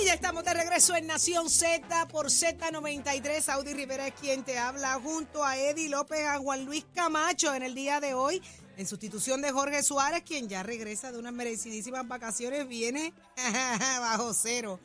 Y 0.00 0.06
ya 0.06 0.14
estamos 0.14 0.44
de 0.44 0.52
regreso 0.54 0.96
en 0.96 1.06
Nación 1.06 1.48
Z 1.48 2.08
por 2.08 2.26
Z93. 2.26 3.48
Audi 3.50 3.74
Rivera 3.74 4.08
es 4.08 4.14
quien 4.14 4.44
te 4.44 4.58
habla 4.58 4.94
junto 5.00 5.44
a 5.44 5.56
Eddie 5.56 5.88
López, 5.88 6.26
a 6.26 6.38
Juan 6.38 6.64
Luis 6.64 6.84
Camacho 6.94 7.54
en 7.54 7.62
el 7.62 7.74
día 7.76 8.00
de 8.00 8.12
hoy, 8.12 8.42
en 8.76 8.86
sustitución 8.88 9.40
de 9.40 9.52
Jorge 9.52 9.82
Suárez, 9.84 10.24
quien 10.24 10.48
ya 10.48 10.64
regresa 10.64 11.12
de 11.12 11.18
unas 11.18 11.32
merecidísimas 11.32 12.08
vacaciones, 12.08 12.66
viene 12.66 13.14
bajo 14.00 14.34
cero. 14.34 14.80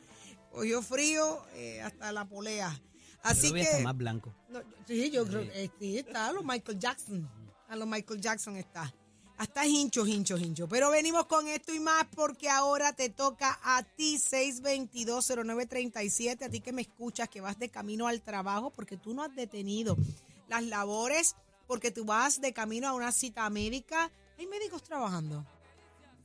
Cogió 0.52 0.80
frío 0.80 1.44
eh, 1.54 1.80
hasta 1.82 2.12
la 2.12 2.24
polea. 2.24 2.80
Así 3.22 3.52
que. 3.52 3.62
hasta 3.62 3.80
más 3.80 3.96
blanco. 3.96 4.32
No, 4.48 4.60
sí, 4.86 5.10
yo 5.10 5.26
creo 5.26 5.42
que 5.42 5.70
sí, 5.78 5.98
está 5.98 6.28
a 6.28 6.32
los 6.32 6.44
Michael 6.44 6.78
Jackson. 6.78 7.28
A 7.68 7.74
los 7.76 7.88
Michael 7.88 8.20
Jackson 8.20 8.56
está. 8.56 8.92
Hasta 9.40 9.66
hincho, 9.66 10.06
hincho, 10.06 10.36
hincho. 10.36 10.68
Pero 10.68 10.90
venimos 10.90 11.24
con 11.24 11.48
esto 11.48 11.72
y 11.72 11.80
más 11.80 12.04
porque 12.14 12.50
ahora 12.50 12.92
te 12.92 13.08
toca 13.08 13.58
a 13.62 13.82
ti 13.82 14.18
6220937, 14.18 16.42
a 16.42 16.50
ti 16.50 16.60
que 16.60 16.74
me 16.74 16.82
escuchas, 16.82 17.30
que 17.30 17.40
vas 17.40 17.58
de 17.58 17.70
camino 17.70 18.06
al 18.06 18.20
trabajo 18.20 18.68
porque 18.68 18.98
tú 18.98 19.14
no 19.14 19.22
has 19.22 19.34
detenido 19.34 19.96
las 20.50 20.62
labores, 20.64 21.36
porque 21.66 21.90
tú 21.90 22.04
vas 22.04 22.42
de 22.42 22.52
camino 22.52 22.86
a 22.86 22.92
una 22.92 23.12
cita 23.12 23.48
médica. 23.48 24.12
Hay 24.38 24.46
médicos 24.46 24.82
trabajando. 24.82 25.46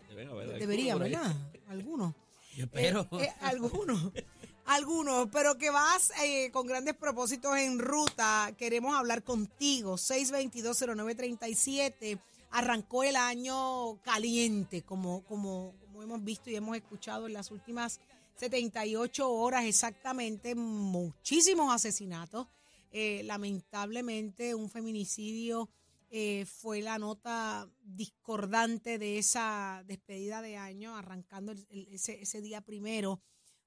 Deben 0.09 0.27
haber 0.27 0.69
ahí. 0.69 0.99
¿verdad? 0.99 1.33
Algunos. 1.69 2.13
Yo 2.57 2.65
espero. 2.65 3.07
Eh, 3.13 3.23
eh, 3.23 3.33
algunos, 3.39 4.11
algunos, 4.65 5.29
pero 5.31 5.57
que 5.57 5.69
vas 5.69 6.11
eh, 6.21 6.51
con 6.51 6.67
grandes 6.67 6.95
propósitos 6.95 7.57
en 7.59 7.79
ruta. 7.79 8.51
Queremos 8.57 8.93
hablar 8.93 9.23
contigo. 9.23 9.95
6220937. 9.95 12.19
Arrancó 12.57 13.03
el 13.03 13.17
año 13.17 14.01
caliente, 14.01 14.81
como, 14.81 15.25
como, 15.25 15.75
como 15.81 16.01
hemos 16.01 16.23
visto 16.23 16.49
y 16.49 16.55
hemos 16.55 16.77
escuchado 16.77 17.27
en 17.27 17.33
las 17.33 17.51
últimas 17.51 17.99
78 18.37 19.29
horas 19.29 19.65
exactamente. 19.65 20.55
Muchísimos 20.55 21.73
asesinatos. 21.73 22.47
Eh, 22.91 23.23
lamentablemente, 23.25 24.55
un 24.55 24.69
feminicidio 24.69 25.69
eh, 26.09 26.45
fue 26.45 26.81
la 26.81 26.97
nota 26.97 27.69
discordante 27.83 28.99
de 28.99 29.17
esa 29.17 29.83
despedida 29.85 30.41
de 30.41 30.55
año, 30.55 30.95
arrancando 30.95 31.53
ese 31.91 32.41
día 32.41 32.61
primero. 32.61 33.19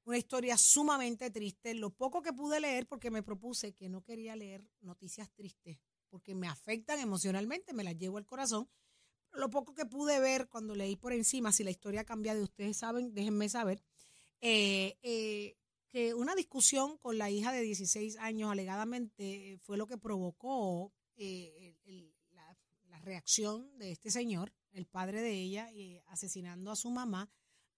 Una 0.06 0.16
historia 0.16 0.56
sumamente 0.56 1.30
triste. 1.30 1.74
Lo 1.74 1.90
poco 1.90 2.22
que 2.22 2.32
pude 2.32 2.58
leer, 2.58 2.86
porque 2.86 3.10
me 3.10 3.22
propuse 3.22 3.74
que 3.74 3.90
no 3.90 4.02
quería 4.02 4.34
leer 4.34 4.64
noticias 4.80 5.30
tristes, 5.34 5.78
porque 6.08 6.34
me 6.34 6.48
afectan 6.48 6.98
emocionalmente, 7.00 7.72
me 7.72 7.84
las 7.84 7.96
llevo 7.96 8.18
al 8.18 8.26
corazón. 8.26 8.68
Lo 9.32 9.50
poco 9.50 9.74
que 9.74 9.86
pude 9.86 10.20
ver 10.20 10.48
cuando 10.48 10.74
leí 10.74 10.96
por 10.96 11.12
encima, 11.12 11.52
si 11.52 11.64
la 11.64 11.70
historia 11.70 12.04
cambia 12.04 12.34
de 12.34 12.42
ustedes 12.42 12.78
saben, 12.78 13.14
déjenme 13.14 13.48
saber, 13.48 13.82
eh, 14.40 14.96
eh, 15.02 15.56
que 15.88 16.14
una 16.14 16.34
discusión 16.34 16.98
con 16.98 17.18
la 17.18 17.30
hija 17.30 17.52
de 17.52 17.62
16 17.62 18.16
años 18.18 18.50
alegadamente 18.50 19.52
eh, 19.52 19.58
fue 19.58 19.76
lo 19.76 19.86
que 19.86 19.98
provocó 19.98 20.92
la, 21.16 22.56
la 22.88 22.98
reacción 23.00 23.76
de 23.78 23.90
este 23.90 24.10
señor, 24.10 24.52
el 24.72 24.86
padre 24.86 25.20
de 25.20 25.32
ella, 25.32 25.70
asesinando 26.06 26.70
a 26.70 26.76
su 26.76 26.90
mamá 26.90 27.30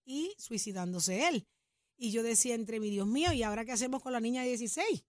y 0.05 0.34
suicidándose 0.39 1.28
él. 1.28 1.47
Y 1.97 2.12
yo 2.12 2.22
decía 2.22 2.55
entre 2.55 2.81
mi 2.81 2.91
Dios 2.91 3.06
mío, 3.06 3.33
¿y 3.33 3.42
ahora 3.42 3.65
qué 3.65 3.72
hacemos 3.72 4.03
con 4.03 4.12
la 4.12 4.20
niña 4.20 4.42
de 4.42 4.48
16? 4.48 5.05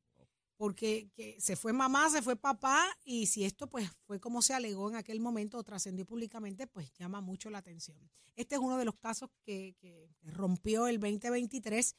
Porque 0.61 1.09
que 1.15 1.41
se 1.41 1.55
fue 1.55 1.73
mamá, 1.73 2.07
se 2.11 2.21
fue 2.21 2.35
papá, 2.35 2.85
y 3.03 3.25
si 3.25 3.45
esto 3.45 3.67
pues 3.67 3.89
fue 4.05 4.19
como 4.19 4.43
se 4.43 4.53
alegó 4.53 4.91
en 4.91 4.95
aquel 4.95 5.19
momento 5.19 5.57
o 5.57 5.63
trascendió 5.63 6.05
públicamente, 6.05 6.67
pues 6.67 6.93
llama 6.99 7.19
mucho 7.19 7.49
la 7.49 7.57
atención. 7.57 7.97
Este 8.35 8.53
es 8.53 8.61
uno 8.61 8.77
de 8.77 8.85
los 8.85 8.95
casos 8.97 9.31
que, 9.41 9.75
que 9.79 10.07
rompió 10.21 10.85
el 10.85 10.99
2023, 10.99 11.95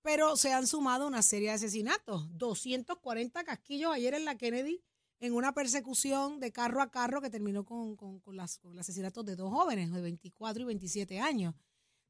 pero 0.00 0.36
se 0.36 0.52
han 0.52 0.68
sumado 0.68 1.08
una 1.08 1.22
serie 1.22 1.48
de 1.48 1.54
asesinatos. 1.54 2.28
240 2.38 3.42
casquillos 3.42 3.92
ayer 3.92 4.14
en 4.14 4.24
la 4.24 4.36
Kennedy 4.36 4.80
en 5.18 5.34
una 5.34 5.52
persecución 5.52 6.38
de 6.38 6.52
carro 6.52 6.82
a 6.82 6.92
carro 6.92 7.20
que 7.20 7.30
terminó 7.30 7.64
con, 7.64 7.96
con, 7.96 8.20
con 8.20 8.34
el 8.36 8.78
asesinato 8.78 9.24
de 9.24 9.34
dos 9.34 9.50
jóvenes 9.50 9.90
de 9.90 10.00
24 10.00 10.62
y 10.62 10.66
27 10.66 11.18
años. 11.18 11.56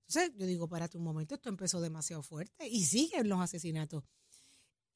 Entonces 0.07 0.33
yo 0.37 0.45
digo, 0.45 0.69
párate 0.69 0.99
un 0.99 1.05
momento, 1.05 1.35
esto 1.35 1.49
empezó 1.49 1.81
demasiado 1.81 2.23
fuerte 2.23 2.69
y 2.69 2.85
siguen 2.85 3.27
los 3.27 3.41
asesinatos. 3.41 4.05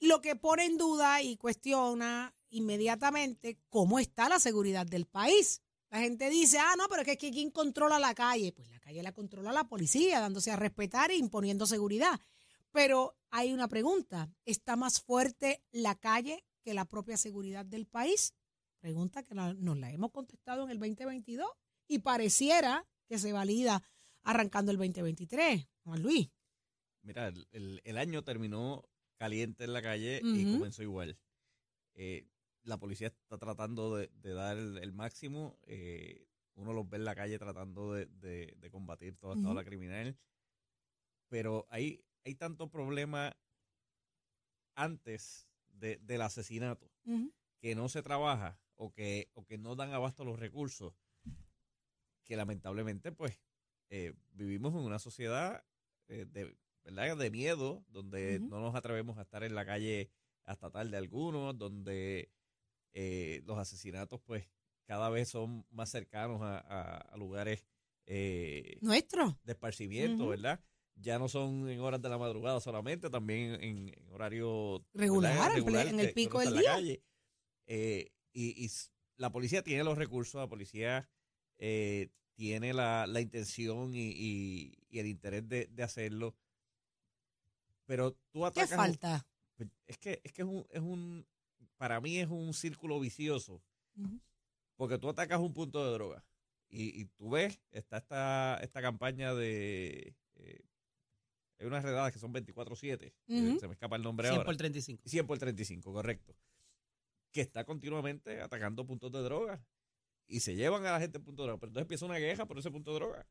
Lo 0.01 0.21
que 0.21 0.37
pone 0.37 0.65
en 0.65 0.79
duda 0.79 1.23
y 1.23 1.37
cuestiona 1.37 2.35
inmediatamente 2.51 3.59
cómo 3.69 3.99
está 3.99 4.29
la 4.29 4.39
seguridad 4.39 4.87
del 4.87 5.07
país. 5.07 5.63
La 5.91 6.01
gente 6.01 6.29
dice, 6.29 6.59
ah, 6.59 6.75
no, 6.77 6.87
pero 6.89 7.03
es 7.03 7.17
que 7.17 7.31
¿quién 7.31 7.51
controla 7.51 7.99
la 7.99 8.15
calle? 8.15 8.53
Pues 8.53 8.69
la 8.69 8.79
calle 8.79 9.03
la 9.03 9.13
controla 9.13 9.53
la 9.53 9.69
policía, 9.69 10.21
dándose 10.21 10.51
a 10.51 10.57
respetar 10.57 11.11
e 11.11 11.17
imponiendo 11.17 11.67
seguridad. 11.67 12.21
Pero 12.71 13.17
hay 13.31 13.53
una 13.53 13.69
pregunta, 13.69 14.31
¿está 14.45 14.77
más 14.77 15.01
fuerte 15.01 15.65
la 15.73 15.95
calle 15.95 16.45
que 16.63 16.75
la 16.75 16.85
propia 16.85 17.17
seguridad 17.17 17.65
del 17.65 17.87
país? 17.87 18.35
Pregunta 18.81 19.23
que 19.23 19.35
nos 19.35 19.79
la 19.79 19.91
hemos 19.91 20.13
contestado 20.13 20.65
en 20.65 20.71
el 20.71 20.79
2022 20.79 21.49
y 21.89 22.01
pareciera 22.01 22.87
que 23.07 23.19
se 23.19 23.33
valida 23.33 23.83
arrancando 24.23 24.71
el 24.71 24.77
2023. 24.77 25.67
Juan 25.85 26.03
Luis. 26.03 26.31
Mira, 27.03 27.33
el 27.51 27.99
año 27.99 28.23
terminó 28.23 28.85
caliente 29.19 29.65
en 29.65 29.73
la 29.73 29.83
calle 29.83 30.21
y 30.37 30.45
comenzó 30.57 30.83
igual. 30.83 31.19
Eh, 31.95 32.27
la 32.63 32.79
policía 32.79 33.09
está 33.09 33.39
tratando 33.39 33.97
de, 33.97 34.09
de 34.15 34.33
dar 34.33 34.57
el, 34.57 34.79
el 34.79 34.93
máximo. 34.93 35.59
eh, 35.67 36.25
uno 36.55 36.73
los 36.73 36.89
ve 36.89 36.97
en 36.97 37.05
la 37.05 37.15
calle 37.15 37.39
tratando 37.39 37.93
de, 37.93 38.07
de- 38.07 38.55
de 38.57 38.71
combatir 38.71 39.17
toda 39.17 39.35
esta 39.37 39.49
ola 39.53 39.65
criminal. 39.65 40.17
Pero 41.29 41.67
hay, 41.71 42.03
hay 42.25 42.35
tanto 42.35 42.69
problema 42.71 43.37
antes 44.75 45.49
de- 45.69 45.99
del 45.99 46.23
asesinato 46.23 46.91
que 47.61 47.75
no 47.75 47.89
se 47.89 48.03
trabaja 48.03 48.59
o 48.77 48.93
que, 48.93 49.31
o 49.35 49.45
que 49.45 49.59
no 49.59 49.75
dan 49.77 49.93
abasto 49.93 50.23
a 50.23 50.27
los 50.27 50.39
recursos, 50.39 50.95
que 52.25 52.37
lamentablemente 52.37 53.11
pues 53.13 53.39
eh, 53.91 54.15
vivimos 54.33 54.73
en 54.75 54.81
una 54.81 54.99
sociedad 54.99 55.65
eh, 56.09 56.27
de, 56.27 56.57
¿verdad? 56.95 57.17
de 57.17 57.31
miedo, 57.31 57.85
donde 57.89 58.39
Ujú. 58.39 58.49
no 58.49 58.61
nos 58.61 58.75
atrevemos 58.75 59.19
a 59.19 59.23
estar 59.23 59.43
en 59.45 59.55
la 59.55 59.65
calle 59.67 60.11
hasta 60.45 60.71
tarde 60.71 60.97
algunos, 60.97 61.57
donde 61.59 62.31
eh, 62.93 63.43
los 63.45 63.59
asesinatos 63.59 64.21
pues 64.23 64.49
cada 64.87 65.11
vez 65.11 65.29
son 65.29 65.67
más 65.71 65.91
cercanos 65.91 66.41
a, 66.43 66.59
a- 66.59 66.97
a 66.99 67.17
lugares 67.17 67.67
eh, 68.07 68.79
Nuestro. 68.81 69.39
de 69.45 69.53
esparcimiento, 69.53 70.23
Ujú. 70.23 70.31
¿verdad? 70.31 70.61
Ya 70.95 71.19
no 71.19 71.29
son 71.29 71.69
en 71.69 71.79
horas 71.81 72.01
de 72.01 72.09
la 72.09 72.17
madrugada 72.19 72.61
solamente, 72.61 73.11
también 73.11 73.63
en, 73.63 73.89
en 73.95 74.13
horario 74.13 74.85
Regular, 74.95 75.53
¿verdad? 75.55 75.89
en 75.89 76.01
en 76.01 76.01
el 76.01 76.15
pico 76.15 76.41
del 76.41 76.55
día. 76.55 76.73
calle. 76.73 77.03
Eh, 77.67 78.11
y, 78.33 78.65
y 78.65 78.71
la 79.17 79.31
policía 79.31 79.63
tiene 79.63 79.85
los 79.85 79.99
recursos, 79.99 80.41
la 80.41 80.49
policía 80.49 81.09
eh, 81.59 82.09
tiene 82.35 82.73
la, 82.73 83.07
la 83.07 83.21
intención 83.21 83.95
y, 83.95 84.11
y- 84.11 84.73
y 84.89 84.99
el 85.01 85.07
interés 85.07 85.47
de, 85.49 85.67
de 85.67 85.83
hacerlo. 85.83 86.35
Pero 87.89 88.13
tú 88.31 88.41
¿Qué 88.41 88.47
atacas. 88.47 88.71
un- 88.73 88.77
falta? 88.77 89.27
pues, 89.57 89.69
es 89.87 89.97
que, 89.99 90.21
es 90.23 90.33
que 90.33 90.43
es 90.43 90.49
un, 90.49 90.67
es 90.71 90.81
un, 90.81 91.27
para 91.79 92.01
mí 92.01 92.19
es 92.19 92.29
un 92.29 92.53
círculo 92.53 93.01
vicioso. 93.01 93.63
Porque 94.77 94.99
tú 94.99 95.09
atacas 95.09 95.41
un 95.41 95.53
punto 95.55 95.85
de 95.85 95.91
droga 95.93 96.25
y, 96.69 97.01
y 97.01 97.07
tú 97.07 97.31
ves, 97.31 97.59
está 97.73 97.97
esta, 97.97 98.59
esta 98.63 98.81
campaña 98.83 99.35
de... 99.35 100.15
eh, 100.37 100.61
hay 101.59 101.67
unas 101.67 101.83
redadas 101.83 102.13
que 102.13 102.21
son 102.21 102.33
24-7, 102.33 103.03
eh, 103.03 103.13
Ujú. 103.27 103.59
se 103.59 103.67
me 103.67 103.73
escapa 103.73 103.97
el 103.97 104.03
nombre 104.03 104.29
100 104.29 104.35
ahora. 104.37 104.45
por 104.47 104.57
35. 104.57 105.03
100 105.09 105.27
por 105.27 105.39
35, 105.39 105.93
correcto. 105.93 106.37
Que 107.33 107.41
está 107.41 107.65
continuamente 107.65 108.41
atacando 108.41 108.87
puntos 108.87 109.11
de 109.11 109.21
droga. 109.23 109.61
Y 110.29 110.41
se 110.41 110.55
llevan 110.55 110.85
a 110.87 110.93
la 110.93 111.01
gente 111.01 111.19
en 111.19 111.25
punto 111.25 111.43
de 111.43 111.47
droga. 111.49 111.59
Pero 111.59 111.71
entonces 111.71 111.85
empieza 111.87 112.05
una 112.07 112.19
queja 112.19 112.47
por 112.47 112.59
ese 112.59 112.71
punto 112.71 112.93
de 112.93 112.97
droga. 113.01 113.27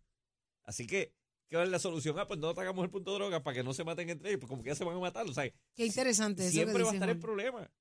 Así 0.64 0.86
que, 0.88 1.14
¿qué 1.50 1.62
es 1.62 1.70
la 1.70 1.80
solución? 1.80 2.18
Ah, 2.20 2.28
pues 2.28 2.40
no 2.40 2.50
atacamos 2.50 2.84
el 2.84 2.90
punto 2.92 3.12
de 3.12 3.18
droga 3.20 3.44
para 3.44 3.56
que 3.56 3.64
no 3.64 3.74
se 3.74 3.84
maten 3.84 4.10
entre 4.10 4.30
ellos. 4.30 4.40
Pues 4.42 4.50
como 4.50 4.64
que 4.64 4.70
ya 4.70 4.76
se 4.76 4.84
van 4.86 4.96
a 4.98 5.00
matar. 5.00 5.26
O 5.28 5.34
sea, 5.34 5.50
Qué 5.76 5.86
interesante 5.86 6.44
eso 6.44 6.50
que 6.52 6.54
siempre 6.56 6.84
va 6.84 6.90
a 6.92 6.94
estar 6.94 7.10
el 7.10 7.20
problema. 7.20 7.72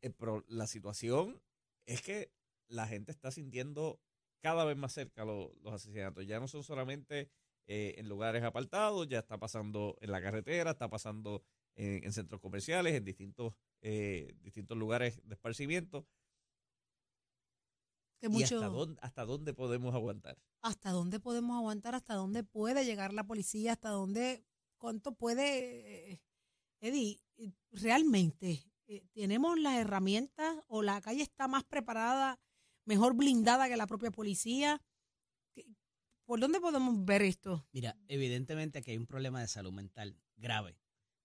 Pero 0.00 0.44
la 0.48 0.66
situación 0.66 1.40
es 1.86 2.02
que 2.02 2.30
la 2.68 2.86
gente 2.86 3.10
está 3.10 3.30
sintiendo 3.30 4.00
cada 4.40 4.64
vez 4.64 4.76
más 4.76 4.92
cerca 4.92 5.24
lo- 5.24 5.52
los 5.62 5.72
asesinatos. 5.72 6.26
Ya 6.26 6.38
no 6.38 6.46
son 6.48 6.62
solamente 6.62 7.30
eh, 7.66 7.94
en 7.98 8.08
lugares 8.08 8.42
apartados, 8.44 9.08
ya 9.08 9.18
está 9.18 9.38
pasando 9.38 9.96
en 10.00 10.10
la 10.12 10.22
carretera, 10.22 10.70
está 10.70 10.88
pasando 10.88 11.42
en, 11.74 12.04
en 12.04 12.12
centros 12.12 12.40
comerciales, 12.40 12.94
en 12.94 13.04
distintos, 13.04 13.54
eh, 13.82 14.34
distintos 14.40 14.76
lugares 14.78 15.20
de 15.24 15.34
esparcimiento. 15.34 16.06
Que 18.20 18.26
¿Y 18.26 18.30
mucho, 18.30 18.56
hasta 18.56 18.68
dónde, 18.68 19.00
hasta 19.02 19.24
dónde 19.24 19.54
podemos 19.54 19.94
aguantar? 19.94 20.38
¿Hasta 20.62 20.90
dónde 20.90 21.20
podemos 21.20 21.56
aguantar? 21.56 21.94
¿Hasta 21.94 22.14
dónde 22.14 22.42
puede 22.44 22.84
llegar 22.84 23.12
la 23.12 23.24
policía? 23.24 23.72
¿Hasta 23.72 23.90
dónde? 23.90 24.44
¿Cuánto 24.76 25.12
puede? 25.14 26.12
eh, 26.12 26.22
Eddie, 26.80 27.20
eh, 27.36 27.52
realmente, 27.72 28.64
eh, 28.86 29.04
¿tenemos 29.12 29.58
las 29.58 29.76
herramientas 29.78 30.56
o 30.68 30.82
la 30.82 31.00
calle 31.00 31.22
está 31.22 31.48
más 31.48 31.64
preparada, 31.64 32.38
mejor 32.84 33.14
blindada 33.14 33.68
que 33.68 33.76
la 33.76 33.86
propia 33.86 34.10
policía? 34.10 34.80
¿Qué- 35.54 35.66
¿Por 36.24 36.40
dónde 36.40 36.60
podemos 36.60 37.04
ver 37.04 37.22
esto? 37.22 37.66
Mira, 37.72 37.96
evidentemente 38.06 38.82
que 38.82 38.92
hay 38.92 38.98
un 38.98 39.06
problema 39.06 39.40
de 39.40 39.48
salud 39.48 39.72
mental 39.72 40.16
grave 40.36 40.76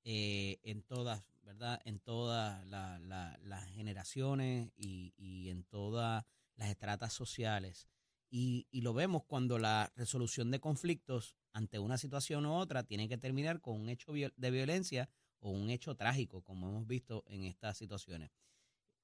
eh, 0.04 0.60
en 0.63 0.81
todas, 0.84 1.24
¿verdad? 1.42 1.80
En 1.86 2.00
todas 2.00 2.66
las 2.66 3.66
generaciones 3.72 4.72
y, 4.75 5.13
y, 5.18 5.50
en 5.50 5.63
todas 5.66 6.25
las 6.55 6.69
estratas 6.69 7.13
sociales. 7.13 7.88
Y, 8.29 8.67
y, 8.71 8.81
lo 8.81 8.94
vemos 8.94 9.23
cuando 9.25 9.59
la 9.59 9.91
resolución 9.95 10.50
de 10.50 10.59
conflictos 10.59 11.35
ante 11.53 11.77
una 11.77 12.00
situación 12.00 12.47
u 12.47 12.53
otra 12.53 12.83
tiene 12.83 13.07
que 13.07 13.17
terminar 13.17 13.61
con 13.61 13.79
un 13.79 13.89
hecho 13.89 14.11
de 14.13 14.51
violencia 14.51 15.07
o 15.39 15.51
un 15.51 15.69
hecho 15.69 15.95
trágico, 15.95 16.41
como 16.41 16.69
hemos 16.69 16.88
visto 16.88 17.23
en 17.27 17.44
estas 17.44 17.77
situaciones. 17.77 18.31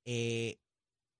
Eh, 0.06 0.60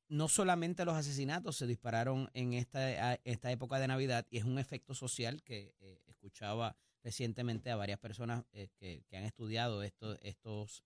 no 0.08 0.28
solamente 0.28 0.86
los 0.86 0.96
asesinatos 0.96 1.58
se 1.58 1.68
dispararon 1.68 2.30
en 2.34 2.54
esta, 2.54 3.16
esta 3.24 3.52
época 3.52 3.80
de 3.80 3.88
Navidad 3.88 4.26
y 4.32 4.38
es 4.38 4.44
un 4.44 4.58
efecto 4.58 4.96
social 4.96 5.44
que 5.44 5.76
eh, 5.80 6.02
escuchaba 6.08 6.76
recientemente 7.04 7.70
a 7.70 7.76
varias 7.76 8.00
personas 8.00 8.46
eh, 8.52 8.70
que, 8.78 9.06
han 9.16 9.24
estudiado 9.24 9.84
estos, 9.84 10.18
estos 10.22 10.84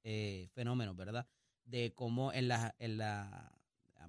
fenómenos, 0.53 0.97
¿verdad? 0.97 1.27
De 1.63 1.93
cómo 1.93 2.33
en 2.33 2.49
la, 2.49 2.75
en 2.79 2.97
la, 2.97 3.55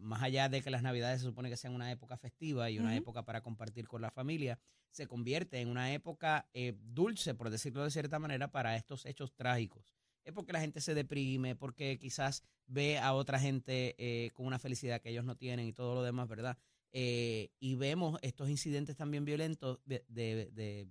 más 0.00 0.22
allá 0.22 0.48
de 0.48 0.62
que 0.62 0.70
las 0.70 0.82
Navidades 0.82 1.20
se 1.20 1.26
supone 1.26 1.50
que 1.50 1.56
sean 1.56 1.74
una 1.74 1.90
época 1.90 2.16
festiva 2.16 2.70
y 2.70 2.78
una 2.78 2.96
época 2.96 3.24
para 3.24 3.42
compartir 3.42 3.88
con 3.88 4.02
la 4.02 4.10
familia, 4.10 4.58
se 4.90 5.06
convierte 5.06 5.60
en 5.60 5.68
una 5.68 5.92
época 5.92 6.48
dulce, 6.82 7.34
por 7.34 7.50
decirlo 7.50 7.84
de 7.84 7.90
cierta 7.90 8.18
manera, 8.18 8.52
para 8.52 8.76
estos 8.76 9.06
hechos 9.06 9.34
trágicos 9.34 9.94
es 10.24 10.32
porque 10.32 10.52
la 10.52 10.60
gente 10.60 10.80
se 10.80 10.94
deprime, 10.94 11.54
porque 11.54 11.98
quizás 11.98 12.42
ve 12.66 12.98
a 12.98 13.12
otra 13.12 13.38
gente 13.38 13.94
eh, 13.98 14.30
con 14.32 14.46
una 14.46 14.58
felicidad 14.58 15.00
que 15.00 15.10
ellos 15.10 15.24
no 15.24 15.36
tienen 15.36 15.66
y 15.66 15.72
todo 15.72 15.94
lo 15.94 16.02
demás, 16.02 16.28
¿verdad? 16.28 16.58
Eh, 16.92 17.50
y 17.60 17.74
vemos 17.74 18.18
estos 18.22 18.48
incidentes 18.48 18.96
también 18.96 19.24
violentos 19.24 19.80
de, 19.84 20.88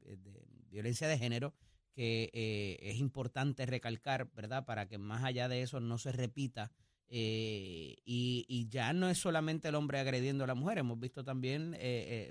violencia 0.70 1.08
de 1.08 1.18
género 1.18 1.54
que 1.94 2.30
eh, 2.34 2.78
es 2.82 2.98
importante 2.98 3.66
recalcar, 3.66 4.32
¿verdad? 4.34 4.66
Para 4.66 4.88
que 4.88 4.98
más 4.98 5.24
allá 5.24 5.48
de 5.48 5.62
eso 5.62 5.80
no 5.80 5.98
se 5.98 6.12
repita. 6.12 6.72
Y, 7.16 8.46
y, 8.48 8.68
ya 8.70 8.92
no 8.92 9.08
es 9.08 9.20
solamente 9.20 9.68
el 9.68 9.76
hombre 9.76 10.00
agrediendo 10.00 10.46
a 10.46 10.48
la 10.48 10.56
mujer, 10.56 10.80
hemos 10.80 11.00
visto 11.00 11.24
también 11.24 11.78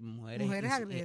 mujeres, 0.03 0.51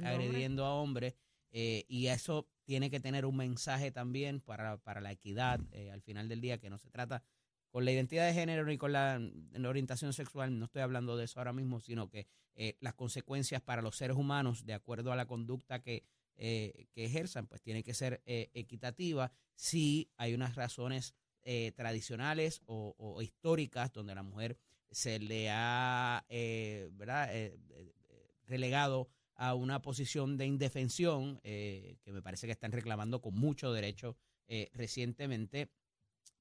agrediendo, 0.04 0.64
a 0.64 0.74
hombres. 0.74 1.14
eh, 1.52 1.84
y 1.88 2.08
eso 2.08 2.48
tiene 2.64 2.90
que 2.90 2.98
tener 2.98 3.24
un 3.24 3.36
mensaje 3.36 3.92
también 3.92 4.40
para, 4.40 4.80
la 5.00 5.12
equidad 5.12 5.60
eh, 5.72 5.92
al 5.92 6.02
final 6.02 6.28
del 6.28 6.40
día, 6.40 6.58
que 6.58 6.70
no 6.70 6.78
se 6.78 6.90
trata 6.90 7.22
con 7.70 7.84
la 7.84 7.92
identidad 7.92 8.26
de 8.26 8.34
género 8.34 8.64
ni 8.64 8.78
con 8.78 8.92
la, 8.92 9.20
orientación 9.64 10.12
sexual, 10.12 10.58
no 10.58 10.64
estoy 10.64 10.82
hablando 10.82 11.16
de 11.16 11.26
eso 11.26 11.38
ahora 11.38 11.52
mismo, 11.52 11.78
sino 11.80 12.08
que 12.08 12.26
eh, 12.56 12.76
las 12.80 12.94
consecuencias 12.94 13.62
para 13.62 13.80
los 13.80 13.96
seres 13.96 14.16
humanos, 14.16 14.66
de 14.66 14.74
acuerdo 14.74 15.12
a 15.12 15.16
la 15.16 15.26
conducta 15.26 15.82
que, 15.82 16.04
que 16.36 17.04
ejerzan, 17.04 17.46
pues 17.46 17.62
tiene 17.62 17.82
que 17.82 17.94
ser 17.94 18.22
equitativa 18.24 19.32
si 19.56 20.12
hay 20.16 20.34
unas 20.34 20.54
razones 20.54 21.16
tradicionales 21.76 22.60
o, 22.66 23.22
históricas 23.22 23.92
donde 23.92 24.14
la 24.14 24.22
mujer 24.22 24.58
se 24.90 25.18
le 25.18 25.48
ha 25.50 26.24
¿verdad? 26.28 27.30
relegado 28.46 29.08
a 29.38 29.54
una 29.54 29.80
posición 29.80 30.36
de 30.36 30.46
indefensión 30.46 31.40
eh, 31.44 31.96
que 32.02 32.12
me 32.12 32.22
parece 32.22 32.46
que 32.46 32.52
están 32.52 32.72
reclamando 32.72 33.22
con 33.22 33.34
mucho 33.34 33.72
derecho 33.72 34.16
eh, 34.48 34.68
recientemente, 34.74 35.70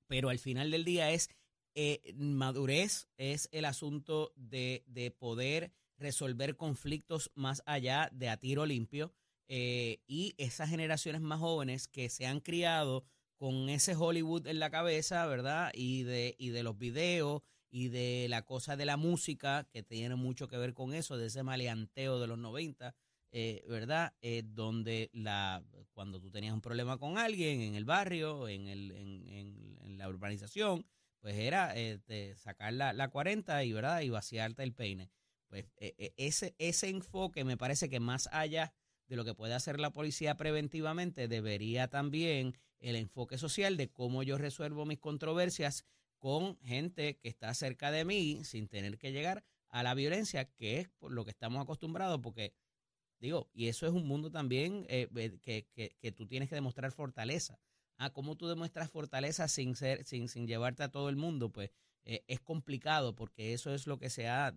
pero 0.07 0.29
al 0.29 0.39
final 0.39 0.71
del 0.71 0.83
día 0.83 1.11
es 1.11 1.29
eh, 1.75 2.15
madurez, 2.15 3.07
es 3.17 3.49
el 3.51 3.65
asunto 3.65 4.33
de, 4.35 4.83
de, 4.87 5.11
poder 5.11 5.71
resolver 5.99 6.57
conflictos 6.57 7.31
más 7.35 7.61
allá 7.67 8.09
de 8.11 8.29
a 8.29 8.37
tiro 8.37 8.65
limpio 8.65 9.13
y 9.47 10.33
esas 10.37 10.69
generaciones 10.69 11.21
más 11.21 11.39
jóvenes 11.39 11.87
que 11.87 12.09
se 12.09 12.25
han 12.25 12.41
criado 12.41 13.05
con 13.37 13.69
ese 13.69 13.95
Hollywood 13.95 14.47
en 14.47 14.59
la 14.59 14.69
cabeza, 14.69 15.25
¿verdad? 15.27 15.71
Y 15.73 16.03
de, 16.03 16.35
y 16.37 16.49
de 16.49 16.63
los 16.63 16.77
videos 16.77 17.41
y 17.69 17.89
de 17.89 18.27
la 18.29 18.43
cosa 18.43 18.75
de 18.75 18.85
la 18.85 18.97
música, 18.97 19.67
que 19.71 19.83
tiene 19.83 20.15
mucho 20.15 20.47
que 20.47 20.57
ver 20.57 20.73
con 20.73 20.93
eso, 20.93 21.17
de 21.17 21.27
ese 21.27 21.43
maleanteo 21.43 22.19
de 22.19 22.27
los 22.27 22.37
90, 22.37 22.95
eh, 23.31 23.63
¿verdad? 23.67 24.13
Eh, 24.21 24.43
donde 24.45 25.09
la, 25.13 25.63
cuando 25.93 26.19
tú 26.19 26.31
tenías 26.31 26.53
un 26.53 26.61
problema 26.61 26.97
con 26.97 27.17
alguien 27.17 27.61
en 27.61 27.75
el 27.75 27.85
barrio, 27.85 28.47
en, 28.47 28.67
el, 28.67 28.91
en, 28.91 29.77
en, 29.81 29.97
la 29.97 30.07
urbanización, 30.07 30.85
pues 31.19 31.35
era 31.35 31.73
eh, 31.75 31.99
sacar 32.37 32.73
la, 32.73 32.93
la 32.93 33.09
40 33.09 33.63
y, 33.63 33.73
¿verdad? 33.73 34.01
y 34.01 34.09
vaciarte 34.09 34.63
el 34.63 34.73
peine. 34.73 35.11
Pues 35.49 35.65
ese, 36.17 36.55
ese 36.57 36.89
enfoque 36.89 37.45
me 37.45 37.57
parece 37.57 37.89
que 37.89 37.99
más 37.99 38.27
allá 38.31 38.73
de 39.07 39.15
lo 39.15 39.25
que 39.25 39.33
puede 39.33 39.53
hacer 39.53 39.79
la 39.79 39.91
policía 39.91 40.35
preventivamente, 40.35 41.27
debería 41.27 41.87
también 41.87 42.55
el 42.79 42.95
enfoque 42.95 43.37
social 43.37 43.77
de 43.77 43.89
cómo 43.89 44.23
yo 44.23 44.37
resuelvo 44.37 44.85
mis 44.85 44.99
controversias 44.99 45.85
con 46.19 46.57
gente 46.59 47.17
que 47.17 47.29
está 47.29 47.53
cerca 47.53 47.91
de 47.91 48.05
mí 48.05 48.43
sin 48.43 48.67
tener 48.67 48.97
que 48.97 49.11
llegar 49.11 49.43
a 49.69 49.83
la 49.83 49.93
violencia, 49.93 50.45
que 50.45 50.79
es 50.79 50.89
por 50.89 51.11
lo 51.11 51.25
que 51.25 51.31
estamos 51.31 51.61
acostumbrados, 51.61 52.19
porque 52.21 52.53
digo, 53.19 53.49
y 53.53 53.67
eso 53.67 53.85
es 53.87 53.93
un 53.93 54.07
mundo 54.07 54.31
también 54.31 54.85
eh, 54.89 55.07
que, 55.41 55.67
que, 55.73 55.95
que, 55.99 56.11
tú 56.11 56.27
tienes 56.27 56.49
que 56.49 56.55
demostrar 56.55 56.91
fortaleza. 56.91 57.59
Ah, 57.97 58.11
¿cómo 58.11 58.35
tú 58.35 58.47
demuestras 58.47 58.91
fortaleza 58.91 59.47
sin 59.47 59.75
ser, 59.75 60.05
sin, 60.05 60.27
sin 60.27 60.47
llevarte 60.47 60.83
a 60.83 60.91
todo 60.91 61.09
el 61.09 61.15
mundo? 61.15 61.51
Pues 61.51 61.71
eh, 62.03 62.23
es 62.27 62.39
complicado 62.39 63.15
porque 63.15 63.53
eso 63.53 63.73
es 63.73 63.87
lo 63.87 63.97
que 63.97 64.09
se 64.09 64.27
ha, 64.27 64.55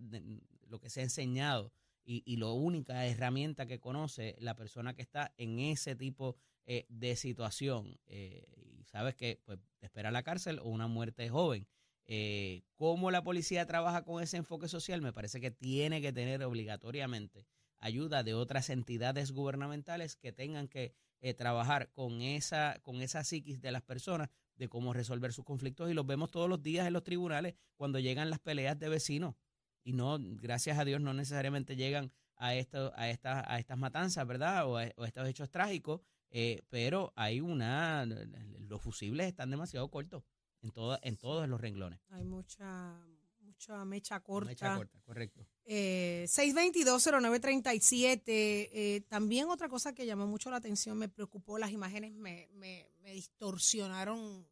lo 0.67 0.79
que 0.79 0.89
se 0.89 1.01
ha 1.01 1.03
enseñado 1.03 1.73
y, 2.11 2.23
y 2.25 2.35
la 2.35 2.47
única 2.47 3.05
herramienta 3.05 3.65
que 3.65 3.79
conoce 3.79 4.35
la 4.39 4.57
persona 4.57 4.93
que 4.93 5.01
está 5.01 5.33
en 5.37 5.59
ese 5.59 5.95
tipo 5.95 6.35
eh, 6.65 6.85
de 6.89 7.15
situación. 7.15 7.97
y 8.07 8.83
sabes 8.83 9.15
que 9.15 9.39
pues, 9.45 9.59
te 9.79 9.85
espera 9.85 10.11
la 10.11 10.23
cárcel 10.23 10.59
o 10.59 10.65
una 10.69 10.87
muerte 10.87 11.29
joven. 11.29 11.67
Eh, 12.05 12.63
¿Cómo 12.75 13.11
la 13.11 13.23
policía 13.23 13.65
trabaja 13.65 14.03
con 14.03 14.21
ese 14.21 14.35
enfoque 14.35 14.67
social? 14.67 15.01
Me 15.01 15.13
parece 15.13 15.39
que 15.39 15.51
tiene 15.51 16.01
que 16.01 16.11
tener 16.11 16.43
obligatoriamente 16.43 17.47
ayuda 17.79 18.23
de 18.23 18.33
otras 18.33 18.69
entidades 18.69 19.31
gubernamentales 19.31 20.17
que 20.17 20.33
tengan 20.33 20.67
que 20.67 20.93
eh, 21.21 21.33
trabajar 21.33 21.91
con 21.93 22.21
esa, 22.21 22.77
con 22.81 23.01
esa 23.01 23.23
psiquis 23.23 23.61
de 23.61 23.71
las 23.71 23.83
personas 23.83 24.29
de 24.55 24.67
cómo 24.67 24.91
resolver 24.91 25.31
sus 25.31 25.45
conflictos 25.45 25.89
y 25.89 25.93
los 25.93 26.05
vemos 26.05 26.29
todos 26.29 26.49
los 26.49 26.61
días 26.61 26.85
en 26.85 26.93
los 26.93 27.03
tribunales 27.03 27.55
cuando 27.77 27.99
llegan 27.99 28.29
las 28.29 28.39
peleas 28.39 28.77
de 28.77 28.89
vecinos 28.89 29.35
y 29.83 29.93
no, 29.93 30.17
gracias 30.19 30.77
a 30.77 30.85
Dios, 30.85 31.01
no 31.01 31.13
necesariamente 31.13 31.75
llegan 31.75 32.11
a, 32.35 32.55
esto, 32.55 32.91
a, 32.95 33.09
estas, 33.09 33.45
a 33.47 33.59
estas 33.59 33.77
matanzas, 33.77 34.25
¿verdad? 34.27 34.67
O 34.67 34.77
a, 34.77 34.91
o 34.95 35.03
a 35.03 35.07
estos 35.07 35.27
hechos 35.27 35.49
trágicos, 35.49 36.01
eh, 36.29 36.61
pero 36.69 37.13
hay 37.15 37.41
una, 37.41 38.05
los 38.05 38.81
fusibles 38.81 39.27
están 39.27 39.51
demasiado 39.51 39.89
cortos 39.89 40.23
en, 40.61 40.71
toda, 40.71 40.99
en 41.03 41.17
todos 41.17 41.47
los 41.47 41.59
renglones. 41.59 41.99
Hay 42.09 42.23
mucha, 42.23 42.97
mucha 43.41 43.83
mecha 43.85 44.19
corta. 44.21 44.49
Mecha 44.49 44.75
corta, 44.75 45.01
correcto. 45.01 45.45
Eh, 45.65 46.25
622-0937. 46.29 48.21
Eh, 48.27 49.03
también 49.09 49.49
otra 49.49 49.67
cosa 49.69 49.93
que 49.93 50.05
llamó 50.05 50.25
mucho 50.25 50.49
la 50.49 50.57
atención, 50.57 50.97
me 50.97 51.09
preocupó, 51.09 51.57
las 51.57 51.71
imágenes 51.71 52.13
me, 52.13 52.47
me, 52.53 52.89
me 53.01 53.11
distorsionaron 53.11 54.47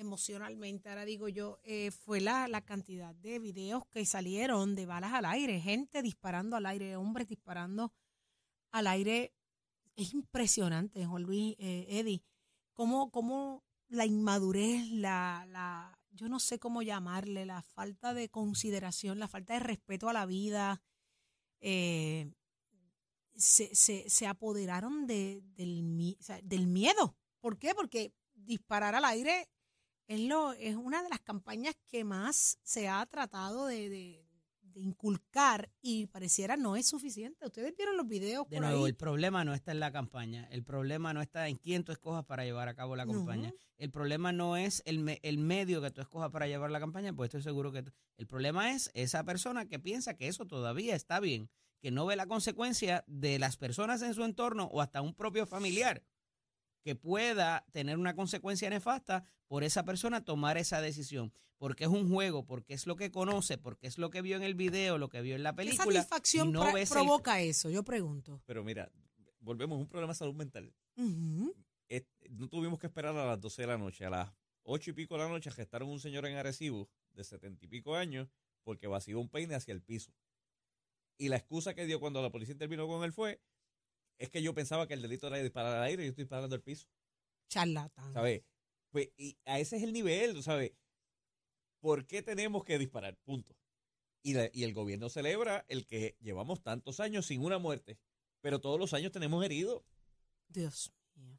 emocionalmente, 0.00 0.88
ahora 0.88 1.04
digo 1.04 1.28
yo, 1.28 1.60
eh, 1.62 1.90
fue 1.90 2.20
la, 2.20 2.48
la 2.48 2.64
cantidad 2.64 3.14
de 3.14 3.38
videos 3.38 3.86
que 3.86 4.04
salieron 4.06 4.74
de 4.74 4.86
balas 4.86 5.12
al 5.12 5.26
aire, 5.26 5.60
gente 5.60 6.02
disparando 6.02 6.56
al 6.56 6.66
aire, 6.66 6.96
hombres 6.96 7.28
disparando 7.28 7.92
al 8.70 8.86
aire 8.86 9.34
es 9.96 10.14
impresionante, 10.14 11.04
Juan 11.04 11.22
Luis, 11.22 11.54
eh, 11.58 11.86
Eddie, 11.88 12.22
cómo, 12.72 13.10
cómo 13.10 13.62
la 13.88 14.06
inmadurez, 14.06 14.88
la, 14.90 15.46
la, 15.48 15.98
yo 16.12 16.28
no 16.28 16.40
sé 16.40 16.58
cómo 16.58 16.82
llamarle, 16.82 17.44
la 17.44 17.62
falta 17.62 18.14
de 18.14 18.30
consideración, 18.30 19.18
la 19.18 19.28
falta 19.28 19.54
de 19.54 19.60
respeto 19.60 20.08
a 20.08 20.14
la 20.14 20.24
vida, 20.24 20.82
eh, 21.60 22.32
se, 23.36 23.74
se, 23.74 24.08
se, 24.08 24.26
apoderaron 24.26 25.06
de, 25.06 25.42
del, 25.56 26.16
del 26.44 26.66
miedo. 26.66 27.16
¿Por 27.40 27.58
qué? 27.58 27.74
Porque 27.74 28.14
disparar 28.34 28.94
al 28.94 29.04
aire 29.04 29.48
es, 30.10 30.18
lo, 30.18 30.52
es 30.54 30.74
una 30.74 31.04
de 31.04 31.08
las 31.08 31.20
campañas 31.20 31.76
que 31.86 32.02
más 32.02 32.58
se 32.64 32.88
ha 32.88 33.06
tratado 33.06 33.66
de, 33.66 33.88
de 33.88 34.80
inculcar 34.80 35.70
y 35.80 36.06
pareciera 36.06 36.56
no 36.56 36.74
es 36.74 36.88
suficiente. 36.88 37.46
Ustedes 37.46 37.76
vieron 37.76 37.96
los 37.96 38.08
videos. 38.08 38.48
De 38.48 38.58
nuevo, 38.58 38.88
el 38.88 38.96
problema 38.96 39.44
no 39.44 39.54
está 39.54 39.70
en 39.70 39.78
la 39.78 39.92
campaña, 39.92 40.48
el 40.50 40.64
problema 40.64 41.14
no 41.14 41.22
está 41.22 41.46
en 41.46 41.58
quién 41.58 41.84
tú 41.84 41.92
escojas 41.92 42.24
para 42.24 42.44
llevar 42.44 42.68
a 42.68 42.74
cabo 42.74 42.96
la 42.96 43.06
campaña. 43.06 43.54
El 43.78 43.92
problema 43.92 44.32
no 44.32 44.56
es 44.56 44.82
el, 44.84 45.20
el 45.22 45.38
medio 45.38 45.80
que 45.80 45.92
tú 45.92 46.00
escojas 46.00 46.30
para 46.30 46.48
llevar 46.48 46.72
la 46.72 46.80
campaña, 46.80 47.12
pues 47.12 47.28
estoy 47.28 47.42
seguro 47.42 47.70
que 47.70 47.84
el 48.16 48.26
problema 48.26 48.72
es 48.72 48.90
esa 48.94 49.22
persona 49.22 49.66
que 49.66 49.78
piensa 49.78 50.16
que 50.16 50.26
eso 50.26 50.44
todavía 50.44 50.96
está 50.96 51.20
bien, 51.20 51.48
que 51.80 51.92
no 51.92 52.04
ve 52.04 52.16
la 52.16 52.26
consecuencia 52.26 53.04
de 53.06 53.38
las 53.38 53.56
personas 53.56 54.02
en 54.02 54.14
su 54.14 54.24
entorno 54.24 54.64
o 54.72 54.80
hasta 54.80 55.02
un 55.02 55.14
propio 55.14 55.46
familiar 55.46 56.02
que 56.82 56.94
pueda 56.96 57.64
tener 57.72 57.98
una 57.98 58.14
consecuencia 58.14 58.70
nefasta 58.70 59.24
por 59.46 59.64
esa 59.64 59.84
persona 59.84 60.24
tomar 60.24 60.56
esa 60.56 60.80
decisión, 60.80 61.32
porque 61.58 61.84
es 61.84 61.90
un 61.90 62.08
juego, 62.08 62.46
porque 62.46 62.74
es 62.74 62.86
lo 62.86 62.96
que 62.96 63.10
conoce, 63.10 63.58
porque 63.58 63.86
es 63.86 63.98
lo 63.98 64.10
que 64.10 64.22
vio 64.22 64.36
en 64.36 64.42
el 64.42 64.54
video, 64.54 64.96
lo 64.96 65.08
que 65.08 65.20
vio 65.20 65.34
en 65.34 65.42
la 65.42 65.54
película. 65.54 65.84
¿Qué 65.84 65.92
satisfacción 65.92 66.52
no 66.52 66.64
provoca 66.88 67.40
eso? 67.40 67.68
Yo 67.68 67.82
pregunto. 67.82 68.40
Pero 68.46 68.64
mira, 68.64 68.90
volvemos 69.40 69.76
a 69.76 69.80
un 69.80 69.88
problema 69.88 70.12
de 70.12 70.18
salud 70.18 70.34
mental. 70.34 70.72
No 70.96 72.48
tuvimos 72.48 72.78
que 72.78 72.86
esperar 72.86 73.16
a 73.16 73.26
las 73.26 73.40
12 73.40 73.62
de 73.62 73.68
la 73.68 73.76
noche. 73.76 74.04
A 74.04 74.10
las 74.10 74.32
8 74.62 74.90
y 74.90 74.92
pico 74.92 75.14
de 75.16 75.24
la 75.24 75.28
noche 75.28 75.50
gestaron 75.50 75.88
un 75.88 76.00
señor 76.00 76.24
en 76.26 76.36
Arecibo 76.36 76.88
de 77.12 77.24
70 77.24 77.64
y 77.64 77.68
pico 77.68 77.96
años 77.96 78.28
porque 78.62 78.86
vació 78.86 79.18
un 79.18 79.28
peine 79.28 79.54
hacia 79.54 79.72
el 79.72 79.82
piso. 79.82 80.12
Y 81.18 81.28
la 81.28 81.36
excusa 81.36 81.74
que 81.74 81.84
dio 81.84 81.98
cuando 82.00 82.22
la 82.22 82.30
policía 82.30 82.52
intervino 82.52 82.86
con 82.86 83.04
él 83.04 83.12
fue, 83.12 83.40
es 84.20 84.30
que 84.30 84.42
yo 84.42 84.54
pensaba 84.54 84.86
que 84.86 84.94
el 84.94 85.02
delito 85.02 85.26
era 85.26 85.38
disparar 85.38 85.76
al 85.78 85.82
aire 85.84 86.02
y 86.02 86.06
yo 86.06 86.10
estoy 86.10 86.24
disparando 86.24 86.54
al 86.54 86.62
piso. 86.62 86.86
Charlatán. 87.48 88.12
¿Sabes? 88.12 88.42
Pues, 88.90 89.08
y 89.16 89.36
a 89.44 89.58
ese 89.58 89.76
es 89.76 89.82
el 89.82 89.92
nivel, 89.92 90.42
¿sabes? 90.42 90.72
¿Por 91.80 92.06
qué 92.06 92.22
tenemos 92.22 92.62
que 92.64 92.78
disparar? 92.78 93.16
Punto. 93.24 93.56
Y, 94.22 94.34
la- 94.34 94.50
y 94.52 94.64
el 94.64 94.74
gobierno 94.74 95.08
celebra 95.08 95.64
el 95.68 95.86
que 95.86 96.16
llevamos 96.20 96.62
tantos 96.62 97.00
años 97.00 97.26
sin 97.26 97.42
una 97.42 97.58
muerte, 97.58 97.98
pero 98.42 98.60
todos 98.60 98.78
los 98.78 98.92
años 98.92 99.10
tenemos 99.12 99.42
heridos. 99.44 99.82
Dios 100.48 100.92
mío. 101.14 101.38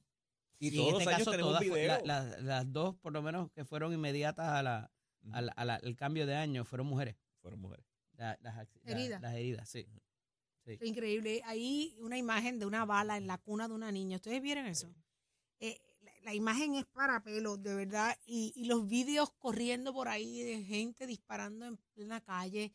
Y, 0.57 0.69
en 0.69 0.75
todos 0.75 0.93
este 0.93 1.05
los 1.05 1.07
años 1.13 1.19
caso, 1.19 1.31
tenemos 1.31 1.53
la- 1.53 2.01
la- 2.03 2.41
las 2.41 2.71
dos, 2.73 2.95
por 2.95 3.13
lo 3.13 3.21
menos, 3.21 3.51
que 3.51 3.63
fueron 3.65 3.93
inmediatas 3.93 4.47
a 4.47 4.63
la, 4.63 4.91
al, 5.31 5.51
a 5.55 5.65
la- 5.65 5.75
al 5.75 5.95
cambio 5.95 6.25
de 6.25 6.35
año, 6.35 6.65
fueron 6.65 6.87
mujeres. 6.87 7.15
Fueron 7.41 7.59
mujeres. 7.59 7.85
La- 8.13 8.37
las, 8.41 8.55
la- 8.83 8.91
Heridas. 8.91 9.21
las 9.21 9.35
heridas, 9.35 9.69
sí. 9.69 9.85
Sí. 10.65 10.77
Increíble. 10.81 11.41
Ahí 11.45 11.95
una 11.99 12.17
imagen 12.17 12.59
de 12.59 12.65
una 12.65 12.85
bala 12.85 13.17
en 13.17 13.27
la 13.27 13.37
cuna 13.37 13.67
de 13.67 13.73
una 13.73 13.91
niña. 13.91 14.17
¿Ustedes 14.17 14.41
vieron 14.41 14.65
eso? 14.67 14.93
Eh, 15.59 15.81
la, 16.01 16.11
la 16.21 16.33
imagen 16.35 16.75
es 16.75 16.85
para 16.85 17.23
pelos, 17.23 17.61
de 17.61 17.73
verdad. 17.73 18.15
Y, 18.25 18.53
y 18.55 18.65
los 18.65 18.87
vídeos 18.87 19.31
corriendo 19.39 19.93
por 19.93 20.07
ahí 20.07 20.41
de 20.43 20.63
gente 20.63 21.07
disparando 21.07 21.65
en 21.65 21.77
plena 21.93 22.21
calle. 22.21 22.73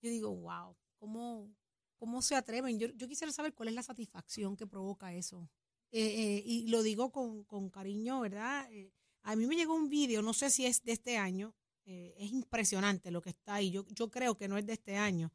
Yo 0.00 0.10
digo, 0.10 0.34
wow, 0.34 0.76
¿cómo, 0.98 1.54
cómo 1.96 2.22
se 2.22 2.34
atreven? 2.34 2.78
Yo, 2.78 2.88
yo 2.88 3.08
quisiera 3.08 3.32
saber 3.32 3.52
cuál 3.54 3.68
es 3.68 3.74
la 3.74 3.82
satisfacción 3.82 4.56
que 4.56 4.66
provoca 4.66 5.12
eso. 5.12 5.50
Eh, 5.90 6.00
eh, 6.02 6.42
y 6.44 6.68
lo 6.68 6.82
digo 6.82 7.10
con, 7.10 7.44
con 7.44 7.70
cariño, 7.70 8.20
¿verdad? 8.20 8.68
A 9.22 9.36
mí 9.36 9.46
me 9.46 9.56
llegó 9.56 9.74
un 9.74 9.88
vídeo, 9.88 10.22
no 10.22 10.32
sé 10.32 10.50
si 10.50 10.66
es 10.66 10.82
de 10.82 10.92
este 10.92 11.16
año. 11.18 11.54
es 11.84 12.30
impresionante 12.30 13.10
lo 13.10 13.22
que 13.22 13.30
está 13.30 13.54
ahí. 13.54 13.70
Yo, 13.70 13.86
yo 13.88 14.10
creo 14.10 14.36
que 14.36 14.48
no 14.48 14.58
es 14.58 14.66
de 14.66 14.74
este 14.74 14.96
año. 14.96 15.32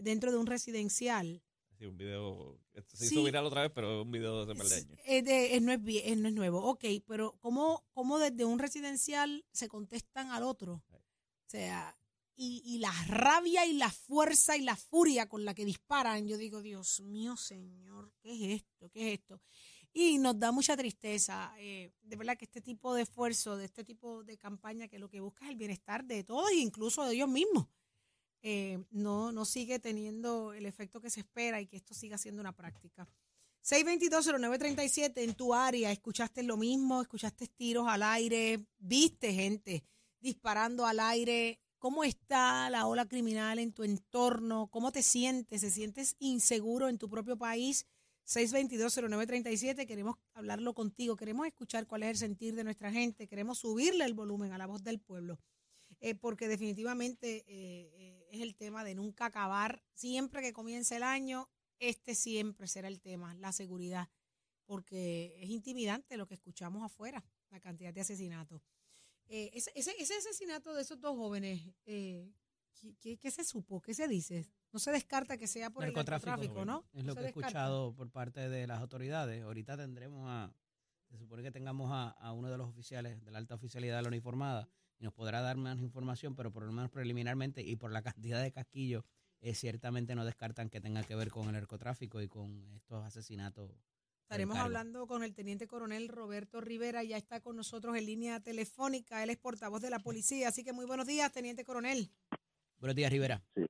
Dentro 0.00 0.32
de 0.32 0.38
un 0.38 0.46
residencial. 0.46 1.42
Sí, 1.78 1.86
un 1.86 1.96
video. 1.96 2.58
se 2.88 2.96
Sí. 3.08 3.14
hizo 3.14 3.24
viral 3.24 3.44
otra 3.46 3.62
vez, 3.62 3.70
pero 3.74 4.00
es 4.00 4.04
un 4.06 4.10
video 4.10 4.44
de 4.46 4.52
hace 4.52 4.58
par 4.58 4.68
de 4.68 4.78
Es- 5.04 5.24
de- 5.24 5.56
es- 5.56 5.62
no, 5.62 5.72
es, 5.72 5.80
es- 6.04 6.16
no 6.18 6.28
es 6.28 6.34
nuevo, 6.34 6.62
ok, 6.64 6.84
pero 7.06 7.36
¿cómo, 7.40 7.84
¿cómo 7.92 8.18
desde 8.18 8.44
un 8.44 8.58
residencial 8.58 9.44
se 9.52 9.68
contestan 9.68 10.30
al 10.30 10.42
otro? 10.44 10.82
O 10.90 11.02
sea, 11.46 11.96
y, 12.36 12.62
y 12.64 12.78
la 12.78 12.92
rabia 13.06 13.66
y 13.66 13.74
la 13.74 13.90
fuerza 13.90 14.56
y 14.56 14.62
la 14.62 14.76
furia 14.76 15.28
con 15.28 15.44
la 15.44 15.54
que 15.54 15.64
disparan, 15.66 16.26
yo 16.26 16.38
digo, 16.38 16.62
Dios 16.62 17.00
mío, 17.00 17.36
Señor, 17.36 18.12
¿qué 18.22 18.32
es 18.54 18.62
esto? 18.62 18.88
¿Qué 18.90 19.08
es 19.12 19.18
esto? 19.20 19.40
Y 19.92 20.18
nos 20.18 20.38
da 20.38 20.52
mucha 20.52 20.76
tristeza, 20.76 21.52
eh, 21.58 21.90
de 22.02 22.16
verdad 22.16 22.36
que 22.38 22.44
este 22.46 22.60
tipo 22.62 22.94
de 22.94 23.02
esfuerzo, 23.02 23.56
de 23.56 23.64
este 23.66 23.84
tipo 23.84 24.22
de 24.24 24.38
campaña 24.38 24.86
que 24.88 24.98
lo 24.98 25.08
que 25.08 25.20
busca 25.20 25.44
es 25.44 25.50
el 25.50 25.56
bienestar 25.56 26.04
de 26.04 26.24
todos 26.24 26.50
e 26.50 26.56
incluso 26.60 27.04
de 27.04 27.14
ellos 27.14 27.28
mismos, 27.28 27.66
eh, 28.42 28.82
no, 28.90 29.32
no 29.32 29.44
sigue 29.44 29.78
teniendo 29.78 30.52
el 30.52 30.66
efecto 30.66 31.00
que 31.00 31.10
se 31.10 31.20
espera 31.20 31.60
y 31.60 31.66
que 31.66 31.76
esto 31.76 31.94
siga 31.94 32.18
siendo 32.18 32.40
una 32.40 32.52
práctica. 32.52 33.08
622-0937 33.62 35.12
en 35.16 35.34
tu 35.34 35.52
área, 35.52 35.92
escuchaste 35.92 36.42
lo 36.42 36.56
mismo, 36.56 37.02
escuchaste 37.02 37.46
tiros 37.46 37.86
al 37.88 38.02
aire, 38.02 38.64
viste 38.78 39.32
gente 39.32 39.84
disparando 40.18 40.86
al 40.86 41.00
aire. 41.00 41.60
¿Cómo 41.78 42.04
está 42.04 42.68
la 42.70 42.86
ola 42.86 43.06
criminal 43.06 43.58
en 43.58 43.72
tu 43.72 43.84
entorno? 43.84 44.68
¿Cómo 44.68 44.92
te 44.92 45.02
sientes? 45.02 45.62
¿Se 45.62 45.70
sientes 45.70 46.16
inseguro 46.18 46.88
en 46.88 46.98
tu 46.98 47.08
propio 47.08 47.36
país? 47.36 47.86
622-0937, 48.26 49.86
queremos 49.86 50.16
hablarlo 50.34 50.72
contigo, 50.72 51.16
queremos 51.16 51.46
escuchar 51.46 51.86
cuál 51.86 52.04
es 52.04 52.10
el 52.10 52.16
sentir 52.16 52.54
de 52.54 52.62
nuestra 52.62 52.92
gente, 52.92 53.26
queremos 53.26 53.58
subirle 53.58 54.04
el 54.04 54.14
volumen 54.14 54.52
a 54.52 54.58
la 54.58 54.66
voz 54.66 54.84
del 54.84 55.00
pueblo, 55.00 55.38
eh, 56.00 56.14
porque 56.14 56.48
definitivamente 56.48 57.44
eh, 57.46 57.90
eh, 57.94 58.28
es 58.32 58.40
el 58.40 58.56
tema 58.56 58.84
de 58.84 58.94
nunca 58.94 59.26
acabar. 59.26 59.82
Siempre 59.92 60.42
que 60.42 60.52
comience 60.52 60.96
el 60.96 61.02
año, 61.02 61.48
este 61.78 62.14
siempre 62.14 62.66
será 62.66 62.88
el 62.88 63.00
tema, 63.00 63.34
la 63.34 63.52
seguridad, 63.52 64.08
porque 64.66 65.36
es 65.40 65.50
intimidante 65.50 66.16
lo 66.16 66.26
que 66.26 66.34
escuchamos 66.34 66.82
afuera, 66.82 67.24
la 67.50 67.60
cantidad 67.60 67.92
de 67.92 68.00
asesinatos. 68.00 68.62
Eh, 69.26 69.50
ese, 69.54 69.70
ese, 69.74 69.94
ese 69.98 70.16
asesinato 70.16 70.74
de 70.74 70.82
esos 70.82 71.00
dos 71.00 71.16
jóvenes, 71.16 71.62
eh, 71.86 72.32
¿qué, 72.74 72.96
qué, 72.96 73.16
qué 73.16 73.30
se 73.30 73.44
supo? 73.44 73.80
¿Qué 73.80 73.94
se 73.94 74.08
dice? 74.08 74.48
No 74.72 74.80
se 74.80 74.90
descarta 74.90 75.36
que 75.36 75.46
sea 75.46 75.70
por 75.70 75.84
Narcotráfico, 75.84 76.30
el 76.30 76.32
narcotráfico, 76.32 76.64
¿no? 76.64 76.84
Es 76.92 77.04
lo 77.04 77.14
que 77.14 77.22
he 77.22 77.26
escuchado 77.28 77.94
por 77.94 78.10
parte 78.10 78.48
de 78.48 78.66
las 78.66 78.80
autoridades. 78.80 79.42
Ahorita 79.42 79.76
tendremos 79.76 80.24
a, 80.28 80.52
se 81.08 81.18
supone 81.18 81.42
que 81.42 81.50
tengamos 81.50 81.90
a, 81.92 82.10
a 82.10 82.32
uno 82.32 82.50
de 82.50 82.58
los 82.58 82.68
oficiales 82.68 83.24
de 83.24 83.30
la 83.30 83.38
alta 83.38 83.54
oficialidad 83.54 83.96
de 83.96 84.02
la 84.02 84.08
uniformada 84.08 84.68
y 85.00 85.04
nos 85.04 85.14
podrá 85.14 85.40
dar 85.40 85.56
más 85.56 85.80
información, 85.80 86.36
pero 86.36 86.52
por 86.52 86.64
lo 86.64 86.72
menos 86.72 86.90
preliminarmente 86.90 87.62
y 87.62 87.76
por 87.76 87.90
la 87.90 88.02
cantidad 88.14 88.42
de 88.42 88.52
casquillos, 88.52 89.04
eh, 89.40 89.54
ciertamente 89.54 90.14
no 90.14 90.24
descartan 90.24 90.68
que 90.68 90.80
tenga 90.80 91.02
que 91.02 91.16
ver 91.16 91.30
con 91.30 91.46
el 91.46 91.52
narcotráfico 91.52 92.20
y 92.20 92.28
con 92.28 92.70
estos 92.74 93.02
asesinatos. 93.04 93.72
Estaremos 94.22 94.58
hablando 94.58 95.08
con 95.08 95.24
el 95.24 95.34
teniente 95.34 95.66
coronel 95.66 96.06
Roberto 96.06 96.60
Rivera, 96.60 97.02
ya 97.02 97.16
está 97.16 97.40
con 97.40 97.56
nosotros 97.56 97.96
en 97.96 98.06
línea 98.06 98.38
telefónica, 98.38 99.24
él 99.24 99.30
es 99.30 99.38
portavoz 99.38 99.82
de 99.82 99.90
la 99.90 99.98
policía, 99.98 100.48
así 100.48 100.62
que 100.62 100.72
muy 100.72 100.86
buenos 100.86 101.06
días, 101.06 101.32
teniente 101.32 101.64
coronel. 101.64 102.12
Buenos 102.78 102.94
días, 102.94 103.10
Rivera. 103.10 103.42
Eh, 103.56 103.66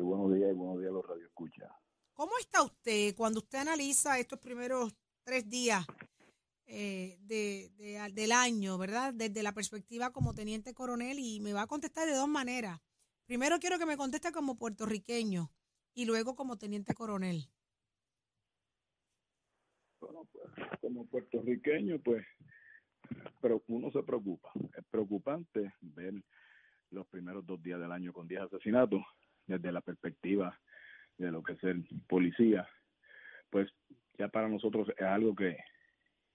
buenos 0.00 0.34
días 0.34 0.50
y 0.50 0.54
buenos 0.54 0.80
días 0.80 0.90
a 0.90 0.94
los 0.94 1.06
radioescuchas. 1.06 1.70
¿Cómo 2.14 2.32
está 2.40 2.62
usted 2.62 3.14
cuando 3.14 3.38
usted 3.38 3.58
analiza 3.58 4.18
estos 4.18 4.40
primeros 4.40 4.92
tres 5.22 5.48
días 5.48 5.86
eh, 6.66 7.16
de, 7.20 7.45
de- 8.08 8.12
del 8.22 8.32
año, 8.32 8.78
verdad? 8.78 9.12
Desde 9.14 9.42
la 9.42 9.52
perspectiva 9.52 10.12
como 10.12 10.34
teniente 10.34 10.74
coronel 10.74 11.18
y 11.18 11.40
me 11.40 11.52
va 11.52 11.62
a 11.62 11.66
contestar 11.66 12.06
de 12.06 12.14
dos 12.14 12.28
maneras. 12.28 12.80
Primero 13.26 13.58
quiero 13.58 13.78
que 13.78 13.86
me 13.86 13.96
conteste 13.96 14.32
como 14.32 14.56
puertorriqueño 14.58 15.50
y 15.94 16.04
luego 16.04 16.34
como 16.36 16.56
teniente 16.58 16.94
coronel. 16.94 17.48
Bueno, 20.00 20.28
pues 20.32 20.46
como 20.80 21.06
puertorriqueño, 21.06 21.98
pues, 22.00 22.24
pero 23.40 23.62
uno 23.68 23.90
se 23.90 24.02
preocupa. 24.02 24.50
Es 24.76 24.84
preocupante 24.90 25.72
ver 25.80 26.14
los 26.90 27.06
primeros 27.08 27.44
dos 27.46 27.62
días 27.62 27.80
del 27.80 27.92
año 27.92 28.12
con 28.12 28.28
10 28.28 28.42
asesinatos 28.42 29.02
desde 29.46 29.72
la 29.72 29.80
perspectiva 29.80 30.58
de 31.18 31.32
lo 31.32 31.42
que 31.42 31.54
es 31.54 31.64
el 31.64 31.84
policía. 32.08 32.68
Pues 33.50 33.68
ya 34.18 34.28
para 34.28 34.48
nosotros 34.48 34.88
es 34.96 35.02
algo 35.06 35.34
que, 35.34 35.56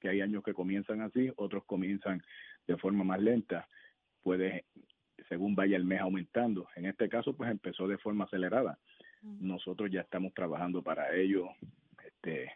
que 0.01 0.09
hay 0.09 0.21
años 0.21 0.43
que 0.43 0.53
comienzan 0.53 1.01
así, 1.01 1.31
otros 1.37 1.63
comienzan 1.65 2.21
de 2.67 2.75
forma 2.77 3.03
más 3.03 3.21
lenta. 3.21 3.67
Puede, 4.23 4.65
según 5.29 5.55
vaya 5.55 5.77
el 5.77 5.85
mes 5.85 6.01
aumentando. 6.01 6.67
En 6.75 6.85
este 6.85 7.07
caso, 7.07 7.33
pues 7.33 7.49
empezó 7.49 7.87
de 7.87 7.97
forma 7.97 8.25
acelerada. 8.25 8.77
nosotros 9.21 9.89
ya 9.91 10.01
estamos 10.01 10.33
trabajando 10.33 10.81
para 10.81 11.15
ello. 11.15 11.49
Este, 12.03 12.51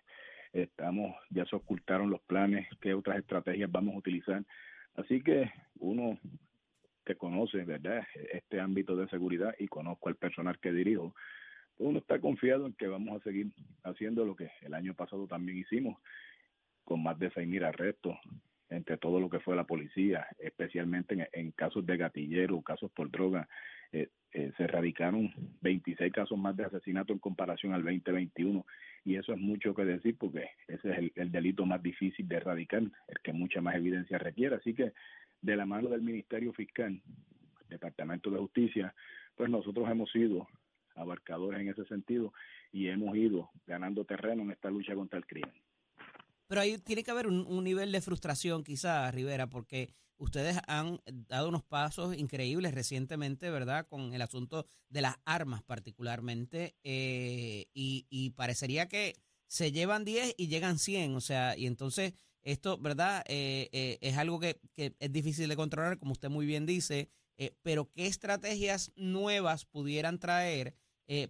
estamos, 0.52 1.16
ya 1.30 1.46
se 1.46 1.56
ocultaron 1.56 2.10
los 2.10 2.22
planes, 2.22 2.68
qué 2.82 2.94
otras 2.94 3.20
estrategias 3.20 3.72
vamos 3.72 3.96
a 3.96 4.00
utilizar. 4.00 4.44
Así 4.96 5.22
que 5.22 5.52
uno 5.80 6.18
que 7.06 7.16
conoce, 7.16 7.64
¿verdad?, 7.64 8.04
este 8.34 8.60
ámbito 8.60 8.96
de 8.96 9.08
seguridad 9.10 9.54
y 9.60 9.68
conozco 9.68 10.10
al 10.10 10.16
personal 10.16 10.58
que 10.60 10.72
dirijo, 10.72 11.14
uno 11.78 12.00
está 12.00 12.20
confiado 12.20 12.66
en 12.66 12.74
que 12.74 12.88
vamos 12.88 13.20
a 13.20 13.24
seguir 13.24 13.52
haciendo 13.84 14.26
lo 14.26 14.36
que 14.36 14.50
el 14.62 14.74
año 14.74 14.94
pasado 14.96 15.28
también 15.28 15.58
hicimos, 15.58 16.00
con 16.86 17.04
más 17.04 17.20
de 17.20 17.32
6.000 17.32 17.66
arrestos 17.66 18.16
entre 18.70 18.98
todo 18.98 19.20
lo 19.20 19.30
que 19.30 19.40
fue 19.40 19.56
la 19.56 19.66
policía, 19.66 20.28
especialmente 20.40 21.30
en, 21.34 21.52
casos 21.52 21.86
de 21.86 21.98
gatillero, 21.98 22.62
casos 22.62 22.92
por 22.92 23.12
droga, 23.12 23.48
eh, 23.92 24.10
eh, 24.32 24.52
se 24.58 24.64
erradicaron 24.64 25.34
26 25.62 26.12
casos 26.12 26.38
más 26.38 26.58
de 26.58 26.66
asesinato 26.66 27.14
en 27.14 27.20
comparación 27.20 27.74
al 27.74 27.84
2021 27.84 28.66
y 29.06 29.16
eso 29.16 29.34
es 29.34 29.40
mucho 29.40 29.74
que 29.76 29.86
decir 29.86 30.18
porque 30.18 30.50
ese 30.68 30.92
es 30.92 30.98
el, 30.98 31.12
el 31.16 31.32
delito 31.32 31.66
más 31.66 31.82
difícil 31.82 32.28
de 32.28 32.38
erradicar, 32.38 32.82
el 32.82 33.20
que 33.24 33.34
mucha 33.34 33.62
más 33.62 33.76
evidencia 33.76 34.18
requiere. 34.18 34.56
Así 34.56 34.74
que 34.74 34.94
de 35.42 35.56
la 35.56 35.66
mano 35.66 35.90
del 35.90 36.02
Ministerio 36.02 36.52
Fiscal, 36.54 37.02
Departamento 37.70 38.30
de 38.32 38.40
Justicia, 38.40 38.94
pues 39.36 39.50
nosotros 39.50 39.90
hemos 39.90 40.12
sido 40.12 40.48
abarcadores 40.96 41.62
en 41.62 41.70
ese 41.70 41.86
sentido 41.86 42.34
y 42.72 42.88
hemos 42.88 43.16
ido 43.16 43.50
ganando 43.68 44.06
terreno 44.06 44.44
en 44.44 44.52
esta 44.52 44.70
lucha 44.70 44.96
contra 44.96 45.20
el 45.20 45.26
crimen. 45.26 45.52
Pero 46.48 46.62
ahí 46.62 46.78
tiene 46.78 47.04
que 47.04 47.12
haber 47.12 47.28
un, 47.28 47.46
un 47.48 47.64
nivel 47.64 47.92
de 47.92 48.02
frustración 48.02 48.64
quizás, 48.64 49.14
Rivera, 49.14 49.50
porque 49.50 49.94
ustedes 50.18 50.58
han 50.68 51.02
dado 51.28 51.50
unos 51.50 51.64
pasos 51.64 52.16
increíbles 52.16 52.74
recientemente, 52.74 53.50
¿verdad? 53.50 53.88
Con 53.88 54.14
el 54.14 54.22
asunto 54.22 54.66
de 54.90 55.02
las 55.02 55.16
armas 55.26 55.64
particularmente, 55.64 56.76
eh, 56.84 57.68
y, 57.74 58.06
y 58.10 58.32
parecería 58.32 58.88
que 58.88 59.16
se 59.48 59.72
llevan 59.72 60.06
10 60.06 60.34
y 60.38 60.48
llegan 60.48 60.80
100, 60.80 61.16
o 61.16 61.22
sea, 61.22 61.58
y 61.58 61.68
entonces 61.68 62.14
esto, 62.46 62.78
¿verdad? 62.78 63.24
Eh, 63.28 63.70
eh, 63.72 63.98
es 64.02 64.18
algo 64.18 64.40
que, 64.40 64.60
que 64.74 64.96
es 65.00 65.12
difícil 65.12 65.50
de 65.50 65.56
controlar, 65.56 65.98
como 65.98 66.12
usted 66.12 66.30
muy 66.30 66.46
bien 66.46 66.66
dice, 66.66 67.10
eh, 67.38 67.56
pero 67.64 67.92
¿qué 67.92 68.06
estrategias 68.08 68.92
nuevas 68.96 69.66
pudieran 69.66 70.20
traer 70.20 70.76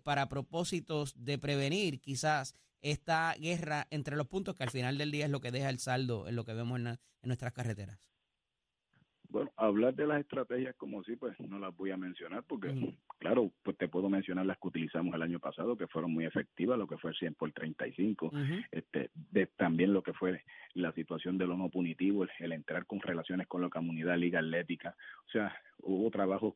para 0.04 0.30
propósitos 0.30 1.14
de 1.18 1.38
prevenir 1.38 2.00
quizás 2.00 2.56
esta 2.86 3.34
guerra 3.34 3.88
entre 3.90 4.16
los 4.16 4.28
puntos 4.28 4.56
que 4.56 4.64
al 4.64 4.70
final 4.70 4.98
del 4.98 5.12
día 5.12 5.26
es 5.26 5.32
lo 5.32 5.42
que 5.42 5.52
deja 5.52 5.70
el 5.70 5.80
saldo 5.80 6.28
en 6.28 6.36
lo 6.36 6.46
que 6.46 6.54
vemos 6.54 6.80
en, 6.80 6.88
en 6.88 6.98
nuestras 7.24 7.52
carreteras? 7.52 8.00
Bueno, 9.30 9.52
hablar 9.58 9.96
de 9.96 10.08
las 10.08 10.22
estrategias 10.22 10.76
como 10.76 11.04
sí, 11.04 11.16
pues 11.16 11.38
no 11.40 11.60
las 11.60 11.76
voy 11.76 11.92
a 11.92 11.98
mencionar 11.98 12.44
porque, 12.48 12.96
claro, 13.18 13.52
pues 13.64 13.76
te 13.78 13.88
puedo 13.88 14.08
mencionar 14.08 14.46
las 14.46 14.58
que 14.60 14.68
utilizamos 14.68 15.14
el 15.14 15.22
año 15.22 15.40
pasado, 15.40 15.76
que 15.76 15.88
fueron 15.88 16.14
muy 16.14 16.26
efectivas, 16.26 16.78
lo 16.78 16.88
que 16.88 16.98
fue 16.98 17.10
el 17.12 17.18
100 17.18 17.34
por 17.34 17.52
35, 17.52 18.32
este, 18.72 19.10
de, 19.32 19.48
también 19.48 19.94
lo 19.94 20.04
que 20.04 20.14
fue 20.14 20.42
la 20.74 20.94
situación 20.94 21.38
de 21.38 21.48
lo 21.48 21.58
no 21.58 21.70
punitivo, 21.70 22.26
el, 22.40 22.52
entrar 22.52 22.86
con 22.86 23.02
relaciones 23.02 23.48
con 23.48 23.62
la 23.62 23.70
comunidad, 23.70 24.18
liga 24.18 24.40
atlética, 24.40 24.96
o 25.28 25.32
sea, 25.32 25.54
hubo 25.80 26.10
trabajo 26.12 26.56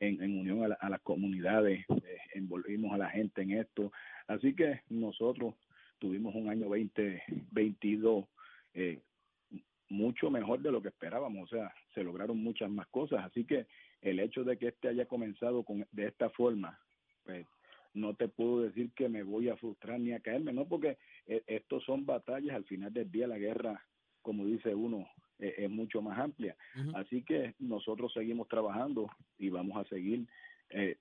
en, 0.00 0.22
en 0.22 0.38
unión 0.38 0.76
a, 0.78 0.88
las 0.88 1.00
comunidades, 1.00 1.84
eh, 1.90 2.18
envolvimos 2.34 2.92
a 2.92 2.98
la 2.98 3.10
gente 3.10 3.42
en 3.42 3.52
esto, 3.52 3.92
así 4.26 4.54
que 4.54 4.82
nosotros 4.88 5.54
tuvimos 5.98 6.34
un 6.34 6.48
año 6.48 6.68
2022 6.68 8.24
eh, 8.74 9.00
mucho 9.88 10.30
mejor 10.30 10.60
de 10.60 10.70
lo 10.70 10.82
que 10.82 10.88
esperábamos, 10.88 11.50
o 11.50 11.56
sea, 11.56 11.72
se 11.94 12.04
lograron 12.04 12.38
muchas 12.38 12.70
más 12.70 12.86
cosas, 12.88 13.24
así 13.24 13.44
que 13.44 13.66
el 14.02 14.20
hecho 14.20 14.44
de 14.44 14.58
que 14.58 14.68
este 14.68 14.88
haya 14.88 15.06
comenzado 15.06 15.64
con, 15.64 15.86
de 15.90 16.06
esta 16.06 16.30
forma, 16.30 16.78
pues 17.24 17.46
no 17.94 18.14
te 18.14 18.28
puedo 18.28 18.62
decir 18.62 18.90
que 18.94 19.08
me 19.08 19.22
voy 19.22 19.48
a 19.48 19.56
frustrar 19.56 19.98
ni 19.98 20.12
a 20.12 20.20
caerme, 20.20 20.52
no, 20.52 20.68
porque 20.68 20.98
eh, 21.26 21.42
estos 21.46 21.84
son 21.84 22.04
batallas, 22.06 22.54
al 22.54 22.64
final 22.64 22.92
del 22.92 23.10
día 23.10 23.26
la 23.26 23.38
guerra, 23.38 23.82
como 24.22 24.44
dice 24.44 24.74
uno, 24.74 25.08
eh, 25.38 25.54
es 25.58 25.70
mucho 25.70 26.02
más 26.02 26.18
amplia, 26.18 26.56
así 26.94 27.22
que 27.22 27.54
nosotros 27.58 28.12
seguimos 28.12 28.48
trabajando 28.48 29.08
y 29.38 29.50
vamos 29.50 29.76
a 29.76 29.88
seguir 29.88 30.26
eh, 30.70 30.96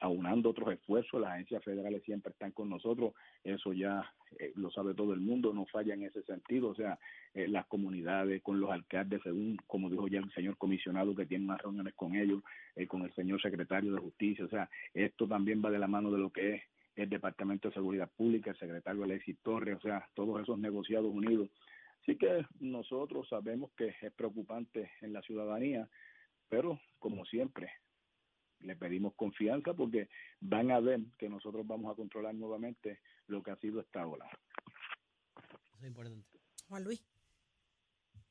aunando 0.00 0.50
otros 0.50 0.72
esfuerzos, 0.72 1.20
las 1.20 1.32
agencias 1.32 1.64
federales 1.64 2.02
siempre 2.04 2.32
están 2.32 2.52
con 2.52 2.68
nosotros, 2.68 3.14
eso 3.44 3.72
ya 3.72 4.12
eh, 4.38 4.52
lo 4.56 4.70
sabe 4.70 4.94
todo 4.94 5.12
el 5.14 5.20
mundo, 5.20 5.52
no 5.52 5.66
falla 5.66 5.94
en 5.94 6.02
ese 6.02 6.22
sentido, 6.22 6.68
o 6.68 6.74
sea, 6.74 6.98
eh, 7.34 7.48
las 7.48 7.66
comunidades, 7.66 8.42
con 8.42 8.60
los 8.60 8.70
alcaldes, 8.70 9.22
según 9.22 9.56
como 9.66 9.88
dijo 9.88 10.08
ya 10.08 10.18
el 10.18 10.32
señor 10.32 10.56
comisionado 10.58 11.14
que 11.14 11.26
tiene 11.26 11.46
más 11.46 11.62
reuniones 11.62 11.94
con 11.94 12.14
ellos, 12.14 12.42
eh, 12.74 12.86
con 12.86 13.02
el 13.02 13.14
señor 13.14 13.40
secretario 13.40 13.92
de 13.92 14.00
Justicia, 14.00 14.44
o 14.44 14.48
sea, 14.48 14.68
esto 14.92 15.26
también 15.26 15.62
va 15.64 15.70
de 15.70 15.78
la 15.78 15.88
mano 15.88 16.10
de 16.10 16.18
lo 16.18 16.30
que 16.30 16.54
es 16.54 16.62
el 16.96 17.08
Departamento 17.08 17.68
de 17.68 17.74
Seguridad 17.74 18.10
Pública, 18.16 18.50
el 18.50 18.58
secretario 18.58 19.04
Alexis 19.04 19.38
Torres, 19.42 19.76
o 19.76 19.80
sea, 19.80 20.08
todos 20.14 20.40
esos 20.42 20.58
negociados 20.58 21.12
unidos. 21.12 21.50
Así 22.06 22.16
que 22.18 22.46
nosotros 22.60 23.28
sabemos 23.28 23.72
que 23.76 23.88
es 24.00 24.12
preocupante 24.14 24.92
en 25.00 25.12
la 25.12 25.22
ciudadanía, 25.22 25.90
pero 26.48 26.80
como 27.00 27.24
siempre, 27.24 27.68
le 28.60 28.76
pedimos 28.76 29.16
confianza 29.16 29.74
porque 29.74 30.08
van 30.38 30.70
a 30.70 30.78
ver 30.78 31.00
que 31.18 31.28
nosotros 31.28 31.66
vamos 31.66 31.92
a 31.92 31.96
controlar 31.96 32.32
nuevamente 32.32 33.00
lo 33.26 33.42
que 33.42 33.50
ha 33.50 33.56
sido 33.56 33.80
esta 33.80 34.06
ola. 34.06 34.24
Eso 35.74 35.78
es 35.80 35.88
importante. 35.88 36.38
Juan 36.68 36.84
Luis. 36.84 37.04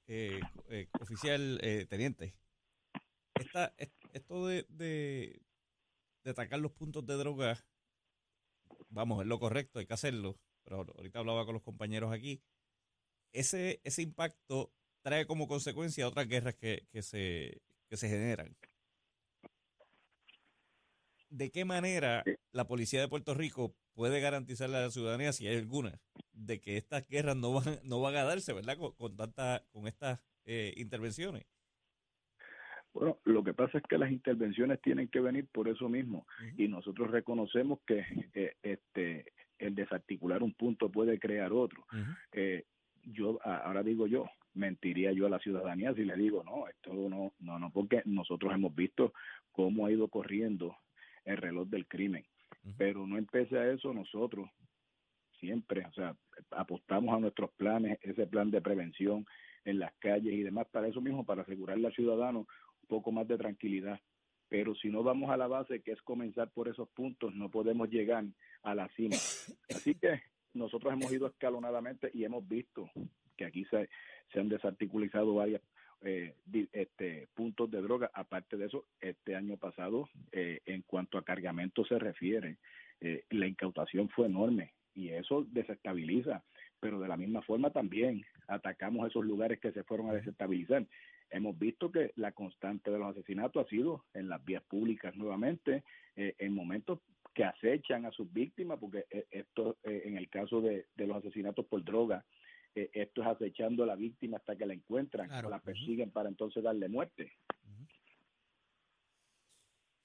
Eh, 0.08 0.40
eh, 0.70 0.88
oficial 1.02 1.60
eh, 1.62 1.86
teniente, 1.90 2.34
esta, 3.34 3.74
esto 4.14 4.48
de, 4.48 4.66
de, 4.70 5.42
atacar 6.24 6.60
los 6.60 6.72
puntos 6.72 7.06
de 7.06 7.16
droga, 7.16 7.66
vamos, 8.88 9.22
es 9.22 9.28
lo 9.28 9.38
correcto, 9.38 9.80
hay 9.80 9.86
que 9.86 9.96
hacerlo, 9.96 10.40
pero 10.64 10.86
ahorita 10.96 11.20
hablaba 11.20 11.44
con 11.46 11.56
los 11.56 11.64
compañeros 11.64 12.14
aquí, 12.14 12.42
ese, 13.36 13.82
ese 13.84 14.02
impacto 14.02 14.72
trae 15.02 15.26
como 15.26 15.48
consecuencia 15.48 16.08
otras 16.08 16.28
guerras 16.28 16.56
que, 16.56 16.88
que, 16.92 17.02
se, 17.02 17.62
que 17.90 17.98
se 17.98 18.10
generan. 18.10 18.56
¿de 21.36 21.52
qué 21.52 21.66
manera 21.66 22.24
la 22.52 22.66
policía 22.66 23.02
de 23.02 23.08
Puerto 23.08 23.34
Rico 23.34 23.76
puede 23.94 24.20
garantizarle 24.20 24.78
a 24.78 24.82
la 24.82 24.90
ciudadanía, 24.90 25.34
si 25.34 25.48
hay 25.48 25.58
alguna, 25.58 26.00
de 26.34 26.62
que 26.62 26.78
estas 26.78 27.08
guerras 27.08 27.36
no 27.36 27.54
van, 27.54 27.80
no 27.84 28.02
van 28.02 28.16
a 28.16 28.24
darse, 28.24 28.54
¿verdad? 28.54 28.78
Con, 28.78 28.94
con, 28.94 29.16
con 29.72 29.88
estas 29.88 30.22
eh, 30.46 30.74
intervenciones. 30.78 31.46
Bueno, 32.94 33.20
lo 33.26 33.44
que 33.44 33.54
pasa 33.54 33.78
es 33.78 33.84
que 33.90 33.98
las 33.98 34.10
intervenciones 34.10 34.82
tienen 34.82 35.10
que 35.10 35.20
venir 35.20 35.48
por 35.52 35.68
eso 35.68 35.90
mismo 35.90 36.26
y 36.58 36.70
nosotros 36.70 37.12
reconocemos 37.12 37.80
que 37.86 38.06
eh, 38.34 38.56
este 38.64 39.34
el 39.58 39.76
desarticular 39.76 40.44
un 40.44 40.54
punto 40.54 40.90
puede 40.90 41.20
crear 41.20 41.52
otro. 41.52 41.86
eh, 42.32 42.66
yo 43.06 43.40
ahora 43.44 43.84
digo 43.84 44.08
yo, 44.08 44.30
mentiría 44.54 45.12
yo 45.12 45.28
a 45.28 45.30
la 45.30 45.40
ciudadanía 45.40 45.94
si 45.94 46.06
le 46.06 46.16
digo 46.16 46.44
no, 46.44 46.68
esto 46.68 46.94
no, 46.94 47.34
no, 47.40 47.60
no, 47.60 47.72
porque 47.72 48.02
nosotros 48.06 48.54
hemos 48.54 48.74
visto 48.74 49.14
cómo 49.52 49.86
ha 49.86 49.92
ido 49.92 50.08
corriendo 50.08 50.78
el 51.24 51.38
reloj 51.38 51.68
del 51.68 51.88
crimen. 51.88 52.26
Pero 52.78 53.06
no 53.06 53.18
empecé 53.18 53.58
a 53.60 53.72
eso 53.72 53.94
nosotros 53.94 54.50
siempre, 55.40 55.86
o 55.86 55.94
sea, 55.94 56.16
apostamos 56.52 57.16
a 57.16 57.20
nuestros 57.20 57.52
planes, 57.52 58.00
ese 58.02 58.26
plan 58.28 58.50
de 58.50 58.62
prevención 58.62 59.26
en 59.64 59.80
las 59.80 59.94
calles 60.00 60.34
y 60.34 60.44
demás, 60.44 60.68
para 60.72 60.88
eso 60.88 61.02
mismo, 61.02 61.26
para 61.26 61.42
asegurarle 61.42 61.88
al 61.88 61.94
ciudadano 61.94 62.40
un 62.40 62.88
poco 62.88 63.12
más 63.12 63.28
de 63.28 63.38
tranquilidad. 63.38 64.00
Pero 64.48 64.76
si 64.76 64.90
no 64.90 65.04
vamos 65.04 65.32
a 65.32 65.38
la 65.38 65.48
base, 65.48 65.82
que 65.82 65.92
es 65.92 66.02
comenzar 66.02 66.52
por 66.52 66.68
esos 66.68 66.88
puntos, 66.90 67.34
no 67.34 67.50
podemos 67.50 67.90
llegar 67.90 68.26
a 68.64 68.76
la 68.76 68.88
cima. 68.90 69.16
Así 69.70 69.96
que 69.96 70.22
nosotros 70.56 70.94
hemos 70.94 71.12
ido 71.12 71.28
escalonadamente 71.28 72.10
y 72.14 72.24
hemos 72.24 72.48
visto 72.48 72.90
que 73.38 73.46
aquí 73.46 73.66
se, 73.66 73.90
se 74.32 74.40
han 74.40 74.50
desarticulizado 74.50 75.36
varias 75.36 75.62
eh, 76.02 76.36
este, 76.74 77.28
puntos 77.34 77.72
de 77.72 77.82
droga. 77.82 78.12
Aparte 78.14 78.58
de 78.58 78.68
eso, 78.68 78.86
este 79.00 79.36
año 79.36 79.58
pasado, 79.58 80.10
eh, 80.32 80.62
en 80.66 80.84
cuanto 80.84 81.18
a 81.18 81.24
cargamento 81.24 81.84
se 81.86 81.98
refiere, 81.98 82.58
eh, 83.02 83.24
la 83.32 83.48
incautación 83.48 84.10
fue 84.10 84.28
enorme 84.28 84.74
y 84.94 85.10
eso 85.10 85.46
desestabiliza. 85.50 86.44
Pero 86.80 87.00
de 87.00 87.08
la 87.08 87.18
misma 87.18 87.42
forma 87.42 87.72
también 87.72 88.24
atacamos 88.48 89.08
esos 89.08 89.26
lugares 89.26 89.60
que 89.60 89.72
se 89.72 89.84
fueron 89.84 90.10
a 90.10 90.14
desestabilizar. 90.14 90.86
Hemos 91.32 91.58
visto 91.58 91.92
que 91.92 92.12
la 92.16 92.34
constante 92.34 92.92
de 92.92 93.00
los 93.00 93.18
asesinatos 93.18 93.66
ha 93.66 93.70
sido 93.70 94.06
en 94.14 94.30
las 94.30 94.44
vías 94.46 94.62
públicas 94.64 95.16
nuevamente, 95.16 95.84
en 96.16 96.54
momentos 96.54 97.00
que 97.36 97.44
acechan 97.44 98.06
a 98.06 98.12
sus 98.12 98.32
víctimas, 98.34 98.80
porque 98.80 99.06
esto, 99.30 99.78
en 99.84 100.18
el 100.18 100.30
caso 100.30 100.62
de, 100.62 100.88
de 100.96 101.06
los 101.06 101.18
asesinatos 101.18 101.66
por 101.66 101.84
droga, 101.84 102.26
esto 102.74 103.22
es 103.22 103.28
acechando 103.28 103.84
a 103.84 103.88
la 103.88 103.96
víctima 103.96 104.38
hasta 104.38 104.56
que 104.56 104.66
la 104.66 104.74
encuentran 104.74 105.32
o 105.46 105.50
la 105.50 105.60
persiguen 105.60 106.12
para 106.12 106.30
entonces 106.30 106.64
darle 106.64 106.90
muerte. 106.90 107.32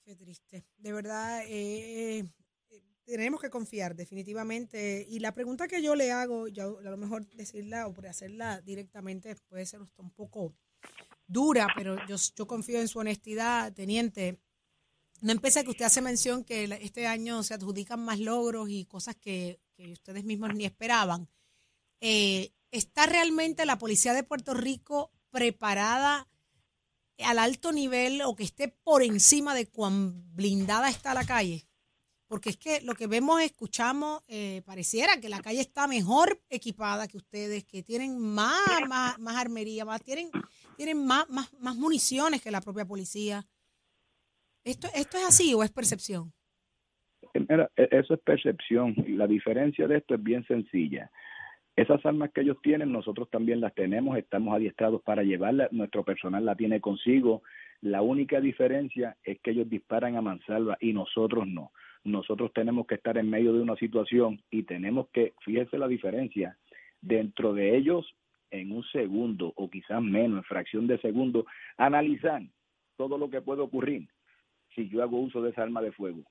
Qué 0.05 0.17
triste. 0.17 0.65
De 0.77 0.93
verdad, 0.93 1.45
eh, 1.47 2.19
eh, 2.19 2.25
tenemos 3.05 3.41
que 3.41 3.51
confiar 3.51 3.95
definitivamente. 3.95 5.07
Y 5.09 5.21
la 5.21 5.35
pregunta 5.35 5.69
que 5.69 5.83
yo 5.83 5.95
le 5.95 6.11
hago, 6.11 6.49
yo 6.49 6.79
a 6.79 6.83
lo 6.83 6.97
mejor 6.97 7.27
decirla 7.31 7.87
o 7.87 7.95
por 7.95 8.07
hacerla 8.07 8.61
directamente 8.61 9.37
puede 9.49 9.67
ser 9.67 9.81
un 9.81 10.11
poco 10.11 10.55
dura, 11.27 11.69
pero 11.77 11.97
yo, 12.09 12.17
yo 12.37 12.47
confío 12.47 12.81
en 12.81 12.89
su 12.89 12.99
honestidad, 12.99 13.73
teniente. 13.73 14.41
No 15.21 15.33
empecé 15.33 15.65
que 15.65 15.71
usted 15.71 15.85
hace 15.85 16.01
mención 16.01 16.45
que 16.45 16.65
este 16.81 17.07
año 17.07 17.43
se 17.43 17.55
adjudican 17.55 18.03
más 18.05 18.19
logros 18.19 18.71
y 18.71 18.87
cosas 18.87 19.17
que, 19.17 19.61
que 19.75 19.93
ustedes 19.93 20.25
mismos 20.25 20.55
ni 20.55 20.65
esperaban. 20.65 21.29
Eh, 22.01 22.53
¿Está 22.71 23.07
realmente 23.07 23.67
la 23.67 23.79
policía 23.79 24.15
de 24.15 24.23
Puerto 24.23 24.55
Rico 24.55 25.11
preparada 25.31 26.29
al 27.19 27.39
alto 27.39 27.73
nivel 27.73 28.23
o 28.23 28.35
que 28.35 28.45
esté 28.45 28.69
por 28.69 29.03
encima 29.03 29.55
de 29.55 29.69
cuán 29.69 30.35
blindada 30.35 30.89
está 30.89 31.13
la 31.13 31.27
calle? 31.27 31.67
Porque 32.27 32.51
es 32.51 32.57
que 32.57 32.81
lo 32.83 32.95
que 32.95 33.09
vemos, 33.09 33.43
escuchamos, 33.43 34.23
eh, 34.29 34.63
pareciera 34.65 35.21
que 35.21 35.29
la 35.29 35.43
calle 35.43 35.61
está 35.61 35.89
mejor 35.89 36.41
equipada 36.49 37.09
que 37.09 37.17
ustedes, 37.17 37.65
que 37.65 37.83
tienen 37.83 38.19
más, 38.19 38.61
más, 38.89 39.19
más 39.19 39.37
armería, 39.37 39.85
más, 39.85 40.01
tienen, 40.01 40.31
tienen 40.77 41.05
más, 41.05 41.29
más, 41.29 41.53
más 41.59 41.75
municiones 41.75 42.41
que 42.41 42.53
la 42.53 42.61
propia 42.61 42.87
policía. 42.87 43.45
¿Esto, 44.65 44.89
¿Esto 44.95 45.17
es 45.17 45.27
así 45.27 45.55
o 45.55 45.63
es 45.63 45.71
percepción? 45.71 46.33
Mira, 47.35 47.71
e-, 47.77 47.89
eso 47.93 48.15
es 48.15 48.21
percepción. 48.21 48.95
La 49.09 49.27
diferencia 49.27 49.87
de 49.87 49.99
esto 49.99 50.15
es 50.15 50.23
bien 50.23 50.45
sencilla. 50.47 51.11
Esas 51.77 52.05
armas 52.05 52.31
que 52.33 52.43
ellos 52.43 52.59
tienen, 52.63 52.93
nosotros 52.93 53.31
también 53.31 53.61
las 53.61 53.75
tenemos, 53.75 54.19
estamos 54.19 54.55
adiestrados 54.55 55.01
para 55.03 55.23
llevarlas, 55.23 55.73
nuestro 55.73 56.05
personal 56.05 56.45
la 56.45 56.57
tiene 56.57 56.81
consigo. 56.81 57.43
La 57.81 58.03
única 58.03 58.41
diferencia 58.41 59.17
es 59.25 59.41
que 59.41 59.53
ellos 59.53 59.71
disparan 59.71 60.17
a 60.17 60.21
mansalva 60.21 60.77
y 60.81 60.93
nosotros 60.93 61.47
no. 61.47 61.73
Nosotros 62.05 62.53
tenemos 62.53 62.87
que 62.87 62.97
estar 62.97 63.17
en 63.17 63.31
medio 63.31 63.55
de 63.55 63.61
una 63.61 63.77
situación 63.77 64.43
y 64.51 64.65
tenemos 64.65 65.09
que, 65.11 65.33
fíjese 65.43 65.79
la 65.79 65.89
diferencia, 65.89 66.59
dentro 67.01 67.55
de 67.55 67.77
ellos 67.77 68.15
en 68.51 68.73
un 68.73 68.83
segundo 68.93 69.53
o 69.57 69.71
quizás 69.71 70.03
menos, 70.03 70.39
en 70.39 70.45
fracción 70.45 70.87
de 70.87 70.99
segundo, 70.99 71.47
analizar 71.79 72.43
todo 72.97 73.17
lo 73.17 73.31
que 73.31 73.41
puede 73.41 73.63
ocurrir 73.63 74.09
si 74.81 74.89
yo 74.89 75.03
hago 75.03 75.21
uso 75.21 75.43
de 75.43 75.51
esa 75.51 75.63
arma 75.63 75.83
de 75.83 75.93
fuego. 75.93 76.23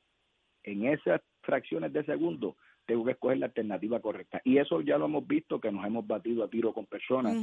En 0.63 0.85
esas 0.85 1.21
fracciones 1.41 1.93
de 1.93 2.03
segundo 2.03 2.55
tengo 2.85 3.05
que 3.05 3.11
escoger 3.11 3.37
la 3.37 3.45
alternativa 3.45 3.99
correcta. 3.99 4.41
Y 4.43 4.57
eso 4.57 4.81
ya 4.81 4.97
lo 4.97 5.05
hemos 5.05 5.27
visto, 5.27 5.59
que 5.61 5.71
nos 5.71 5.85
hemos 5.85 6.07
batido 6.07 6.43
a 6.43 6.49
tiro 6.49 6.73
con 6.73 6.87
personas, 6.87 7.37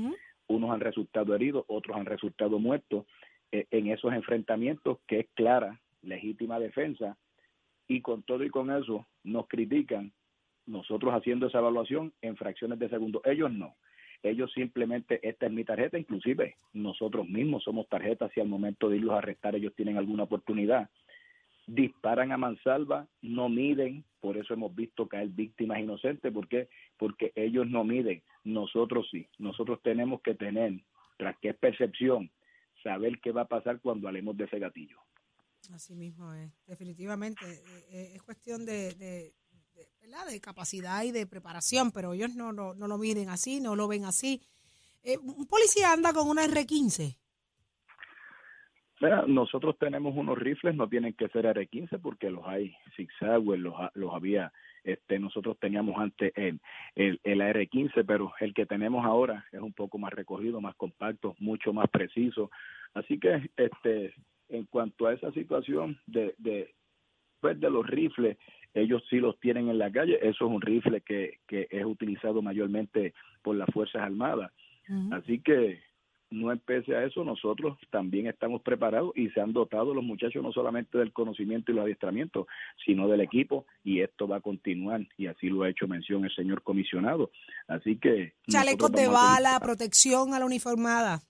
unos 0.48 0.70
han 0.70 0.80
resultado 0.80 1.34
heridos, 1.34 1.64
otros 1.68 1.96
han 1.96 2.06
resultado 2.06 2.58
muertos 2.58 3.06
eh, 3.52 3.66
en 3.70 3.86
esos 3.86 4.12
enfrentamientos, 4.12 4.98
que 5.06 5.20
es 5.20 5.26
clara, 5.34 5.80
legítima 6.02 6.58
defensa, 6.58 7.16
y 7.86 8.00
con 8.00 8.24
todo 8.24 8.42
y 8.42 8.50
con 8.50 8.72
eso 8.72 9.06
nos 9.22 9.46
critican 9.46 10.12
nosotros 10.66 11.14
haciendo 11.14 11.46
esa 11.46 11.58
evaluación 11.58 12.12
en 12.22 12.36
fracciones 12.36 12.80
de 12.80 12.88
segundo. 12.88 13.22
Ellos 13.24 13.52
no. 13.52 13.76
Ellos 14.28 14.52
simplemente, 14.52 15.20
esta 15.22 15.46
es 15.46 15.52
mi 15.52 15.64
tarjeta, 15.64 15.98
inclusive 15.98 16.56
nosotros 16.72 17.28
mismos 17.28 17.62
somos 17.64 17.88
tarjetas 17.88 18.32
si 18.34 18.40
al 18.40 18.48
momento 18.48 18.88
de 18.88 18.96
irlos 18.96 19.14
a 19.14 19.18
arrestar 19.18 19.54
ellos 19.54 19.74
tienen 19.76 19.96
alguna 19.96 20.24
oportunidad. 20.24 20.90
Disparan 21.66 22.32
a 22.32 22.36
mansalva, 22.36 23.06
no 23.22 23.48
miden, 23.48 24.04
por 24.20 24.36
eso 24.36 24.54
hemos 24.54 24.74
visto 24.74 25.08
caer 25.08 25.28
víctimas 25.28 25.78
inocentes, 25.78 26.32
¿por 26.32 26.48
qué? 26.48 26.68
Porque 26.96 27.32
ellos 27.34 27.68
no 27.68 27.84
miden, 27.84 28.22
nosotros 28.44 29.08
sí. 29.10 29.28
Nosotros 29.38 29.80
tenemos 29.82 30.20
que 30.22 30.34
tener, 30.34 30.80
tras 31.18 31.36
que 31.38 31.50
es 31.50 31.56
percepción, 31.56 32.30
saber 32.82 33.20
qué 33.20 33.32
va 33.32 33.42
a 33.42 33.48
pasar 33.48 33.80
cuando 33.80 34.08
hablemos 34.08 34.36
de 34.36 34.44
ese 34.44 34.58
gatillo. 34.58 34.98
Así 35.72 35.94
mismo 35.94 36.32
es, 36.32 36.50
definitivamente. 36.66 37.44
eh, 37.44 37.84
eh, 37.90 38.12
es 38.14 38.22
cuestión 38.22 38.64
de, 38.64 39.34
de, 39.76 39.86
¿verdad? 40.00 40.26
de 40.26 40.40
capacidad 40.40 41.04
y 41.04 41.12
de 41.12 41.26
preparación, 41.26 41.92
pero 41.92 42.14
ellos 42.14 42.34
no, 42.34 42.52
no, 42.52 42.74
no 42.74 42.88
lo 42.88 42.98
miden 42.98 43.28
así, 43.28 43.60
no 43.60 43.76
lo 43.76 43.88
ven 43.88 44.04
así. 44.04 44.40
Eh, 45.04 45.18
un 45.18 45.46
policía 45.46 45.92
anda 45.92 46.12
con 46.12 46.28
una 46.28 46.44
R15. 46.46 47.16
Mira, 49.00 49.24
nosotros 49.26 49.76
tenemos 49.78 50.16
unos 50.16 50.38
rifles, 50.38 50.74
no 50.74 50.88
tienen 50.88 51.12
que 51.12 51.28
ser 51.28 51.44
R15 51.44 52.00
porque 52.00 52.30
los 52.30 52.46
hay 52.46 52.74
zigzag, 52.96 53.42
los, 53.42 53.74
los 53.92 54.14
había, 54.14 54.50
este, 54.84 55.18
nosotros 55.18 55.58
teníamos 55.60 55.98
antes 55.98 56.32
el, 56.34 56.60
el, 56.94 57.20
el 57.22 57.42
AR-15, 57.42 58.04
pero 58.06 58.32
el 58.40 58.54
que 58.54 58.64
tenemos 58.64 59.04
ahora 59.04 59.44
es 59.52 59.60
un 59.60 59.74
poco 59.74 59.98
más 59.98 60.14
recogido, 60.14 60.62
más 60.62 60.74
compacto, 60.76 61.36
mucho 61.38 61.74
más 61.74 61.90
preciso. 61.90 62.50
Así 62.94 63.20
que, 63.20 63.50
este, 63.58 64.14
en 64.48 64.64
cuanto 64.64 65.06
a 65.06 65.12
esa 65.12 65.30
situación 65.32 66.00
de, 66.06 66.34
de, 66.38 66.74
pues, 67.40 67.60
de 67.60 67.68
los 67.68 67.86
rifles, 67.86 68.38
ellos 68.76 69.02
sí 69.08 69.16
los 69.16 69.38
tienen 69.40 69.68
en 69.68 69.78
la 69.78 69.90
calle. 69.90 70.16
Eso 70.20 70.46
es 70.46 70.50
un 70.52 70.60
rifle 70.60 71.00
que, 71.00 71.40
que 71.48 71.66
es 71.70 71.84
utilizado 71.84 72.42
mayormente 72.42 73.14
por 73.42 73.56
las 73.56 73.68
Fuerzas 73.72 74.02
Armadas. 74.02 74.52
Así 75.10 75.40
que 75.40 75.80
no 76.30 76.52
empece 76.52 76.94
a 76.94 77.04
eso, 77.04 77.24
nosotros 77.24 77.78
también 77.90 78.26
estamos 78.26 78.62
preparados 78.62 79.12
y 79.16 79.30
se 79.30 79.40
han 79.40 79.52
dotado 79.52 79.94
los 79.94 80.04
muchachos 80.04 80.42
no 80.42 80.52
solamente 80.52 80.98
del 80.98 81.12
conocimiento 81.12 81.70
y 81.72 81.74
los 81.74 81.84
adiestramientos, 81.84 82.46
sino 82.84 83.08
del 83.08 83.20
equipo 83.20 83.64
y 83.84 84.00
esto 84.00 84.28
va 84.28 84.36
a 84.36 84.40
continuar 84.40 85.00
y 85.16 85.26
así 85.26 85.48
lo 85.48 85.62
ha 85.62 85.68
hecho 85.70 85.86
mención 85.88 86.24
el 86.24 86.34
señor 86.34 86.62
comisionado. 86.62 87.30
Así 87.68 87.96
que 87.96 88.34
Chalecos 88.48 88.92
de 88.92 89.06
bala, 89.08 89.56
utilizar- 89.56 89.62
protección 89.62 90.34
a 90.34 90.38
la 90.40 90.46
uniformada. 90.46 91.20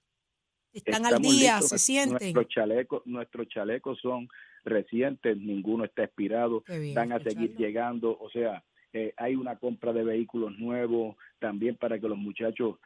Están 0.72 1.06
al 1.06 1.22
día, 1.22 1.56
listos. 1.56 1.68
se 1.70 1.78
sienten. 1.78 2.34
Nuestros 2.34 2.48
chalecos, 2.48 3.02
nuestros 3.06 3.48
chalecos 3.48 3.98
son 4.00 4.28
recientes, 4.66 5.36
ninguno 5.38 5.84
está 5.84 6.04
expirado, 6.04 6.62
bien 6.68 6.94
van 6.94 7.12
a 7.12 7.20
seguir 7.20 7.56
llegando, 7.56 8.16
o 8.20 8.28
sea, 8.30 8.62
eh, 8.92 9.14
hay 9.16 9.34
una 9.34 9.56
compra 9.56 9.92
de 9.92 10.04
vehículos 10.04 10.58
nuevos 10.58 11.16
también 11.38 11.76
para 11.76 11.98
que 11.98 12.08
los 12.08 12.18
muchachos 12.18 12.76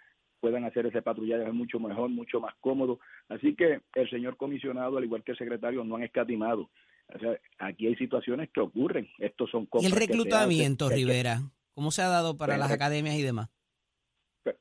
puedan 0.41 0.65
hacer 0.65 0.87
ese 0.87 1.03
patrullaje 1.03 1.51
mucho 1.53 1.79
mejor, 1.81 2.09
mucho 2.11 2.41
más 2.41 2.55
cómodo. 2.61 2.99
Así 3.29 3.55
que 3.55 3.81
el 3.95 4.09
señor 4.11 4.37
comisionado, 4.37 4.97
al 4.97 5.05
igual 5.05 5.23
que 5.23 5.33
el 5.33 5.39
secretario, 5.39 5.85
no 5.85 5.97
han 5.97 6.03
escatimado. 6.03 6.71
O 7.15 7.19
sea, 7.19 7.39
aquí 7.59 7.87
hay 7.87 7.97
situaciones 7.97 8.49
que 8.51 8.61
ocurren. 8.61 9.09
Estos 9.19 9.51
son 9.51 9.65
Y 9.65 9.67
compras 9.67 9.93
el 9.93 9.99
que 9.99 9.99
se 9.99 10.07
reclutamiento, 10.13 10.87
hacen, 10.87 10.97
que- 10.97 11.05
Rivera, 11.05 11.41
¿cómo 11.75 11.91
se 11.91 12.03
ha 12.03 12.09
dado 12.09 12.37
para 12.37 12.53
Pues, 12.55 12.61
las 12.61 12.69
re- 12.71 12.75
academias 12.75 13.17
y 13.17 13.23
demás? 13.23 13.49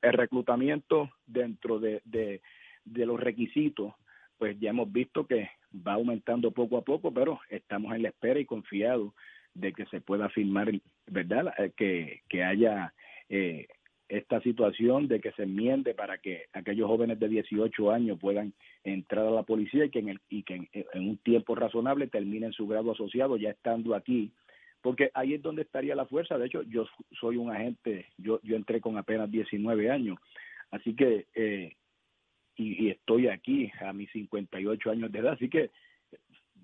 el 0.01 0.13
reclutamiento 0.13 1.10
dentro 1.25 1.79
de, 1.79 2.01
de, 2.05 2.41
de 2.84 3.05
los 3.05 3.19
requisitos, 3.19 3.93
pues 4.38 4.60
ya 4.60 4.71
hemos 4.71 4.91
visto 4.91 5.25
que 5.25 5.49
va 5.75 5.93
aumentando 5.93 6.51
poco 6.51 6.77
a 6.77 6.84
poco, 6.84 7.13
pero 7.13 7.39
estamos 7.49 7.95
en 7.95 8.03
la 8.03 8.10
espera 8.10 8.39
y 8.39 8.45
confiados 8.45 9.13
de 9.53 9.73
que 9.73 9.86
se 9.88 10.01
pueda 10.01 10.29
firmar, 10.29 10.71
¿verdad? 11.08 11.53
Eh, 11.58 11.71
Que, 11.75 12.21
que 12.29 12.43
haya 12.43 12.93
eh, 13.29 13.67
esta 14.08 14.41
situación 14.41 15.08
de 15.08 15.19
que 15.19 15.32
se 15.34 15.43
enmiende 15.43 15.93
para 15.93 16.17
que 16.17 16.45
aquellos 16.53 16.88
jóvenes 16.88 17.19
de 17.19 17.27
18 17.27 17.91
años 17.91 18.17
puedan 18.19 18.53
entrar 18.84 19.25
a 19.25 19.32
la 19.32 19.43
policía 19.43 19.86
y 19.86 19.89
que 19.89 19.99
en, 19.99 20.10
el, 20.10 20.19
y 20.29 20.43
que 20.43 20.55
en, 20.55 20.69
en 20.73 21.10
un 21.10 21.17
tiempo 21.17 21.55
razonable 21.55 22.08
terminen 22.08 22.53
su 22.53 22.67
grado 22.67 22.91
asociado 22.91 23.38
ya 23.38 23.51
estando 23.51 23.93
aquí 23.93 24.32
porque 24.82 25.12
ahí 25.13 25.34
es 25.34 25.41
donde 25.41 25.63
estaría 25.63 25.95
la 25.95 26.05
fuerza. 26.05 26.38
De 26.38 26.47
hecho, 26.47 26.63
yo 26.63 26.86
soy 27.19 27.38
un 27.38 27.51
agente, 27.51 28.08
yo, 28.17 28.39
yo 28.43 28.55
entré 28.55 28.79
con 28.79 28.97
apenas 28.97 29.29
19 29.29 29.91
años, 29.91 30.17
así 30.71 30.95
que, 30.95 31.27
eh, 31.36 31.73
y, 32.60 32.86
y 32.86 32.89
estoy 32.91 33.28
aquí 33.28 33.72
a 33.82 33.93
mis 33.93 34.12
58 34.12 34.91
años 34.91 35.12
de 35.12 35.19
edad, 35.19 35.34
así 35.34 35.50
que 35.50 35.72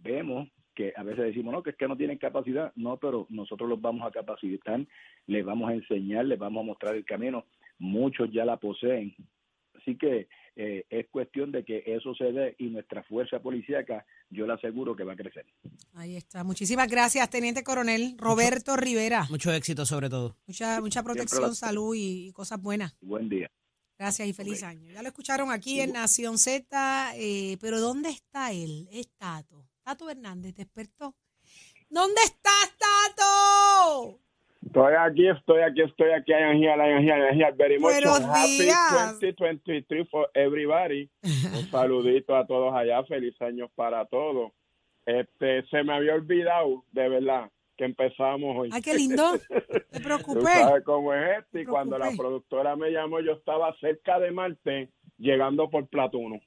vemos 0.04 0.48
que 0.76 0.92
a 0.96 1.04
veces 1.04 1.26
decimos, 1.26 1.54
no, 1.54 1.64
que 1.64 1.70
es 1.70 1.78
que 1.78 1.88
no 1.88 1.96
tienen 1.96 2.18
capacidad, 2.18 2.74
no, 2.76 2.98
pero 2.98 3.26
nosotros 3.30 3.70
los 3.70 3.80
vamos 3.82 4.06
a 4.06 4.12
capacitar, 4.12 4.86
les 5.26 5.46
vamos 5.46 5.70
a 5.70 5.74
enseñar, 5.74 6.26
les 6.26 6.38
vamos 6.38 6.62
a 6.62 6.66
mostrar 6.66 6.96
el 6.96 7.06
camino, 7.06 7.46
muchos 7.80 8.30
ya 8.34 8.44
la 8.44 8.58
poseen, 8.58 9.16
así 9.80 9.96
que 9.96 10.28
eh, 10.58 10.86
es 10.90 11.08
cuestión 11.10 11.52
de 11.54 11.64
que 11.64 11.84
eso 11.86 12.14
se 12.16 12.32
dé 12.32 12.56
y 12.60 12.66
nuestra 12.66 13.04
fuerza 13.04 13.40
policíaca, 13.42 14.06
yo 14.30 14.46
le 14.48 14.54
aseguro 14.54 14.96
que 14.98 15.04
va 15.06 15.14
a 15.14 15.16
crecer. 15.18 15.46
Ahí 15.94 16.16
está. 16.18 16.44
Muchísimas 16.44 16.90
gracias, 16.90 17.30
Teniente 17.30 17.64
Coronel 17.64 18.16
Roberto 18.18 18.76
Rivera. 18.76 19.26
Mucho 19.30 19.52
éxito 19.54 19.86
sobre 19.86 20.10
todo. 20.10 20.36
Mucha, 20.48 20.82
mucha 20.82 21.04
protección, 21.04 21.42
la- 21.42 21.54
salud 21.54 21.96
y, 21.96 22.28
y 22.28 22.32
cosas 22.34 22.62
buenas. 22.62 22.98
Buen 23.02 23.28
día. 23.30 23.50
Gracias 23.98 24.28
y 24.28 24.34
feliz 24.34 24.64
año. 24.64 24.92
Ya 24.92 25.02
lo 25.02 25.08
escucharon 25.08 25.52
aquí 25.52 25.80
en 25.80 25.94
Nación 25.94 26.38
Z, 26.38 27.14
eh, 27.16 27.58
pero 27.62 27.80
¿dónde 27.80 28.10
está 28.10 28.52
él? 28.52 28.90
Es 28.92 29.10
Tato. 29.18 29.66
Tato 29.84 30.10
Hernández, 30.10 30.56
despertó. 30.56 31.16
¿Dónde 31.90 32.22
estás, 32.26 32.76
Tato? 32.78 34.20
Estoy 34.66 34.94
aquí, 35.00 35.28
estoy 35.30 35.62
aquí, 35.62 35.82
estoy 35.82 36.12
aquí. 36.12 36.32
I 36.34 36.44
am 36.44 36.58
here, 36.58 36.72
I 36.72 36.94
am 36.94 37.04
here, 37.04 37.24
I 37.24 37.30
am 37.30 37.36
here. 37.36 37.52
Very 37.54 37.80
much. 37.80 37.94
Buenos 37.94 38.22
Happy 38.22 38.64
días. 38.64 39.20
2023 39.22 40.10
for 40.10 40.30
everybody. 40.34 41.10
Un 41.24 41.66
saludito 41.72 42.36
a 42.36 42.46
todos 42.46 42.74
allá. 42.76 43.04
Feliz 43.06 43.40
años 43.42 43.70
para 43.76 44.06
todos. 44.06 44.52
Este, 45.06 45.64
se 45.68 45.84
me 45.84 45.94
había 45.94 46.16
olvidado, 46.16 46.84
de 46.92 47.08
verdad, 47.08 47.50
que 47.76 47.86
empezamos 47.86 48.56
hoy. 48.58 48.70
Ay, 48.72 48.82
qué 48.82 48.94
lindo. 48.94 49.34
No 50.08 50.18
te 50.18 50.24
Tú 50.24 50.42
sabes 50.42 50.84
cómo 50.84 51.14
es 51.14 51.40
esto. 51.40 51.60
Y 51.60 51.66
cuando 51.66 51.98
la 51.98 52.12
productora 52.18 52.76
me 52.76 52.92
llamó, 52.92 53.20
yo 53.22 53.34
estaba 53.34 53.76
cerca 53.80 54.20
de 54.20 54.32
Marte, 54.32 54.90
llegando 55.18 55.70
por 55.70 55.88
Platuno. 55.88 56.40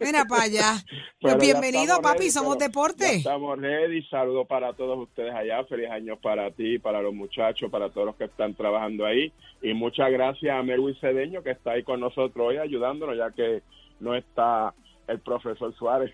Mira 0.00 0.24
para 0.24 0.44
allá. 0.44 0.72
Pues 1.20 1.38
bienvenido, 1.38 2.00
papi. 2.02 2.18
ready, 2.18 2.30
Somos 2.30 2.58
deporte. 2.58 3.16
estamos 3.16 3.56
ready. 3.56 4.02
Saludos 4.08 4.46
para 4.48 4.72
todos 4.72 4.98
ustedes 4.98 5.32
allá. 5.32 5.64
Feliz 5.66 5.88
año 5.88 6.16
para 6.20 6.50
ti, 6.50 6.80
para 6.80 7.00
los 7.00 7.14
muchachos, 7.14 7.70
para 7.70 7.90
todos 7.90 8.08
los 8.08 8.16
que 8.16 8.24
están 8.24 8.54
trabajando 8.54 9.06
ahí. 9.06 9.32
Y 9.62 9.72
muchas 9.72 10.10
gracias 10.10 10.52
a 10.52 10.62
Melwin 10.64 10.96
Cedeño, 11.00 11.44
que 11.44 11.52
está 11.52 11.72
ahí 11.72 11.84
con 11.84 12.00
nosotros 12.00 12.48
hoy 12.48 12.56
ayudándonos, 12.56 13.16
ya 13.16 13.30
que 13.30 13.62
no 14.00 14.16
está 14.16 14.74
el 15.08 15.20
profesor 15.20 15.74
Suárez. 15.76 16.12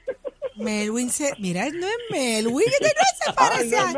Melwin 0.56 1.10
se. 1.10 1.32
Mira, 1.38 1.66
él 1.66 1.78
no 1.78 1.86
es 1.86 1.96
Melwin. 2.10 2.66
él 2.80 2.92
no 2.96 3.24
se 3.24 3.30
Ay, 3.30 3.34
parece 3.36 3.76
no 3.76 3.82
a. 3.82 3.90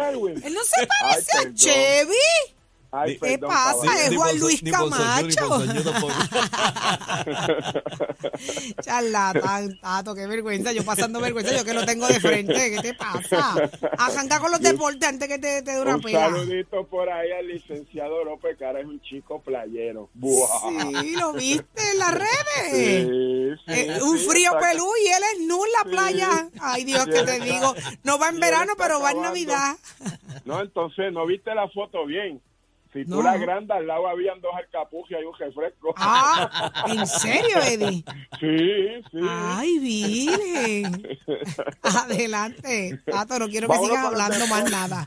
Él 0.47 0.55
no 0.55 0.63
se 0.65 0.81
Ay, 0.81 0.87
parece 1.01 1.39
a. 1.39 1.55
Chevy. 1.55 2.15
Ay, 2.93 3.13
¿Qué 3.19 3.39
perdón, 3.39 3.51
pasa? 3.51 4.05
Es 4.07 4.17
Juan 4.17 4.39
Luis 4.41 4.63
Camacho. 4.69 5.63
Charlatán, 8.83 9.79
Tato, 9.81 10.15
qué 10.15 10.27
vergüenza. 10.27 10.73
Yo 10.73 10.85
pasando 10.85 11.21
vergüenza, 11.21 11.57
yo 11.57 11.65
que 11.65 11.73
lo 11.75 11.85
tengo 11.85 12.07
de 12.09 12.19
frente. 12.21 12.55
¿Qué 12.71 12.79
te 12.83 12.95
pasa? 12.95 13.55
Arranca 13.99 14.41
con 14.41 14.51
los 14.51 14.61
deportes 14.61 15.09
antes 15.09 15.29
que 15.29 15.39
te, 15.39 15.63
te 15.63 15.73
dé 15.73 15.81
una 15.81 15.95
Un 15.97 16.03
saludito 16.03 16.85
por 16.87 17.09
ahí 17.11 17.31
al 17.33 17.47
licenciado 17.47 18.25
López, 18.25 18.57
que 18.59 18.65
ahora 18.65 18.81
es 18.81 18.87
un 18.87 19.01
chico 19.03 19.41
playero. 19.41 20.09
Buah. 20.15 20.49
Sí, 21.03 21.15
lo 21.17 21.33
viste 21.35 21.83
en 21.93 21.99
las 21.99 22.15
redes. 22.15 22.73
Sí, 22.73 23.55
sí, 23.67 23.73
Eh, 23.81 23.99
un 24.03 24.19
frío 24.19 24.51
está- 24.55 24.71
pelú 24.71 24.87
y 25.05 25.09
él 25.09 25.23
es 25.35 25.41
nu 25.47 25.63
en 25.65 25.73
la 25.73 25.83
Sí. 25.85 25.89
playa. 25.91 26.49
Ay, 26.61 26.85
Dios, 26.85 27.05
que 27.07 27.23
te 27.23 27.41
digo. 27.41 27.75
No 28.05 28.19
va 28.19 28.29
en 28.31 28.41
verano, 28.41 28.73
pero 28.77 29.01
va 29.01 29.13
en. 29.13 29.21
Navidad. 29.21 29.77
No, 30.47 30.63
entonces 30.63 31.13
no 31.13 31.27
viste 31.27 31.55
la 31.55 31.69
foto 31.69 32.07
bien. 32.07 32.41
Si 32.93 33.05
tú 33.05 33.17
No. 33.17 33.23
la 33.23 33.37
grandas, 33.39 33.79
al 33.79 33.87
lado 33.87 34.09
habían 34.09 34.41
dos 34.41 34.51
alcapujas 34.55 35.21
y 35.21 35.25
un 35.25 35.35
refresco. 35.39 35.95
Ah, 35.97 36.73
¿en 36.89 37.07
serio, 37.07 37.57
Eddie? 37.63 38.05
Sí, 38.41 39.03
sí. 39.11 39.21
Ay, 39.29 39.79
virgen. 39.79 41.19
Adelante. 41.83 43.01
Tato, 43.07 43.39
no 43.39 43.49
quiero 43.49 43.69
que 43.69 43.77
sigas 43.79 44.05
hablando 44.05 44.47
más 44.49 44.71
nada. 44.71 45.05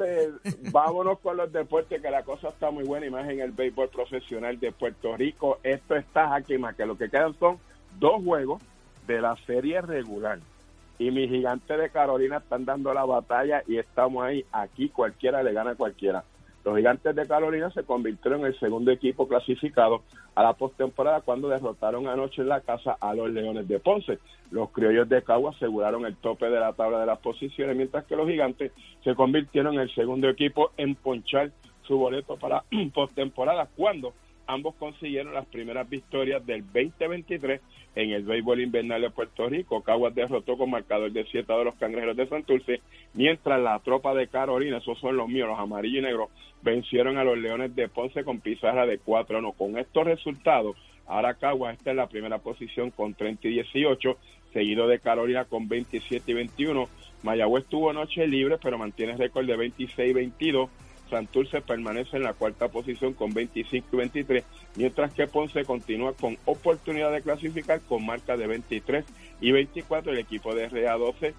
Vámonos 0.71 1.19
con 1.19 1.37
los 1.37 1.51
deportes, 1.51 2.01
que 2.01 2.09
la 2.09 2.23
cosa 2.23 2.49
está 2.49 2.71
muy 2.71 2.83
buena, 2.85 3.05
y 3.05 3.09
más 3.09 3.27
en 3.29 3.39
el 3.41 3.51
béisbol 3.51 3.89
profesional 3.89 4.59
de 4.59 4.71
Puerto 4.71 5.15
Rico. 5.17 5.59
Esto 5.63 5.95
está 5.95 6.33
aquí 6.35 6.57
más 6.57 6.75
que 6.75 6.85
lo 6.85 6.97
que 6.97 7.09
quedan 7.09 7.37
son 7.37 7.57
dos 7.99 8.23
juegos 8.23 8.61
de 9.07 9.21
la 9.21 9.35
serie 9.45 9.81
regular. 9.81 10.39
Y 10.99 11.11
mis 11.11 11.29
gigantes 11.29 11.77
de 11.77 11.89
Carolina 11.89 12.37
están 12.37 12.65
dando 12.65 12.93
la 12.93 13.03
batalla 13.03 13.63
y 13.67 13.77
estamos 13.77 14.23
ahí. 14.23 14.45
Aquí 14.51 14.89
cualquiera 14.89 15.43
le 15.43 15.51
gana 15.51 15.71
a 15.71 15.75
cualquiera. 15.75 16.23
Los 16.63 16.77
gigantes 16.77 17.15
de 17.15 17.27
Carolina 17.27 17.69
se 17.71 17.83
convirtieron 17.83 18.41
en 18.41 18.47
el 18.47 18.59
segundo 18.59 18.91
equipo 18.91 19.27
clasificado 19.27 20.03
a 20.33 20.43
la 20.43 20.53
postemporada 20.53 21.21
cuando 21.21 21.49
derrotaron 21.49 22.07
anoche 22.07 22.41
en 22.41 22.49
la 22.49 22.61
casa 22.61 22.97
a 22.99 23.13
los 23.13 23.29
Leones 23.29 23.67
de 23.67 23.79
Ponce. 23.79 24.19
Los 24.49 24.69
criollos 24.71 25.09
de 25.09 25.23
Cagua 25.23 25.51
aseguraron 25.51 26.05
el 26.05 26.15
tope 26.15 26.49
de 26.49 26.59
la 26.59 26.73
tabla 26.73 26.99
de 26.99 27.05
las 27.05 27.19
posiciones, 27.19 27.75
mientras 27.75 28.05
que 28.05 28.15
los 28.15 28.29
gigantes 28.29 28.71
se 29.03 29.13
convirtieron 29.13 29.75
en 29.75 29.81
el 29.81 29.93
segundo 29.93 30.29
equipo 30.29 30.71
en 30.77 30.95
ponchar 30.95 31.51
su 31.85 31.97
boleto 31.97 32.37
para 32.37 32.63
postemporada 32.93 33.67
cuando 33.75 34.13
ambos 34.47 34.75
consiguieron 34.75 35.33
las 35.33 35.45
primeras 35.45 35.89
victorias 35.89 36.45
del 36.45 36.63
2023 36.65 37.61
en 37.95 38.11
el 38.11 38.23
béisbol 38.23 38.61
invernal 38.61 39.01
de 39.01 39.09
Puerto 39.09 39.47
Rico. 39.47 39.81
Caguas 39.81 40.15
derrotó 40.15 40.57
con 40.57 40.69
marcador 40.69 41.11
de 41.11 41.25
7 41.25 41.51
a 41.51 41.63
los 41.63 41.75
cangrejeros 41.75 42.17
de 42.17 42.27
Santurce, 42.27 42.81
mientras 43.13 43.61
la 43.61 43.79
tropa 43.79 44.13
de 44.13 44.27
Carolina, 44.27 44.77
esos 44.77 44.99
son 44.99 45.17
los 45.17 45.27
míos, 45.27 45.47
los 45.47 45.59
amarillos 45.59 45.99
y 45.99 46.01
negros, 46.01 46.29
vencieron 46.61 47.17
a 47.17 47.23
los 47.23 47.37
Leones 47.37 47.75
de 47.75 47.89
Ponce 47.89 48.23
con 48.23 48.39
pizarra 48.39 48.85
de 48.85 48.99
4 48.99 49.37
a 49.37 49.39
1. 49.39 49.51
Con 49.53 49.77
estos 49.77 50.05
resultados, 50.05 50.75
ahora 51.05 51.35
Caguas 51.35 51.77
está 51.77 51.91
en 51.91 51.97
la 51.97 52.07
primera 52.07 52.39
posición 52.39 52.91
con 52.91 53.13
30 53.13 53.47
y 53.47 53.51
18, 53.51 54.17
seguido 54.53 54.87
de 54.87 54.99
Carolina 54.99 55.45
con 55.45 55.67
27 55.67 56.31
y 56.31 56.33
21. 56.35 56.87
Mayagüez 57.23 57.65
tuvo 57.65 57.93
noche 57.93 58.27
libre, 58.27 58.57
pero 58.61 58.77
mantiene 58.77 59.15
récord 59.15 59.45
de 59.45 59.55
26 59.55 60.09
y 60.09 60.13
22. 60.13 60.69
Santurce 61.13 61.61
permanece 61.61 62.17
en 62.17 62.23
la 62.23 62.33
cuarta 62.33 62.69
posición 62.69 63.13
con 63.13 63.35
25 63.35 63.87
y 63.91 63.97
23, 63.97 64.43
mientras 64.77 65.13
que 65.13 65.27
Ponce 65.27 65.63
continúa 65.63 66.13
con 66.13 66.39
oportunidad 66.45 67.11
de 67.11 67.21
clasificar 67.21 67.81
con 67.81 68.03
marca 68.03 68.35
de 68.35 68.47
23 68.47 69.05
y 69.39 69.51
24. 69.51 70.11
El 70.11 70.17
equipo 70.17 70.55
de 70.55 70.71
RA12 70.71 71.33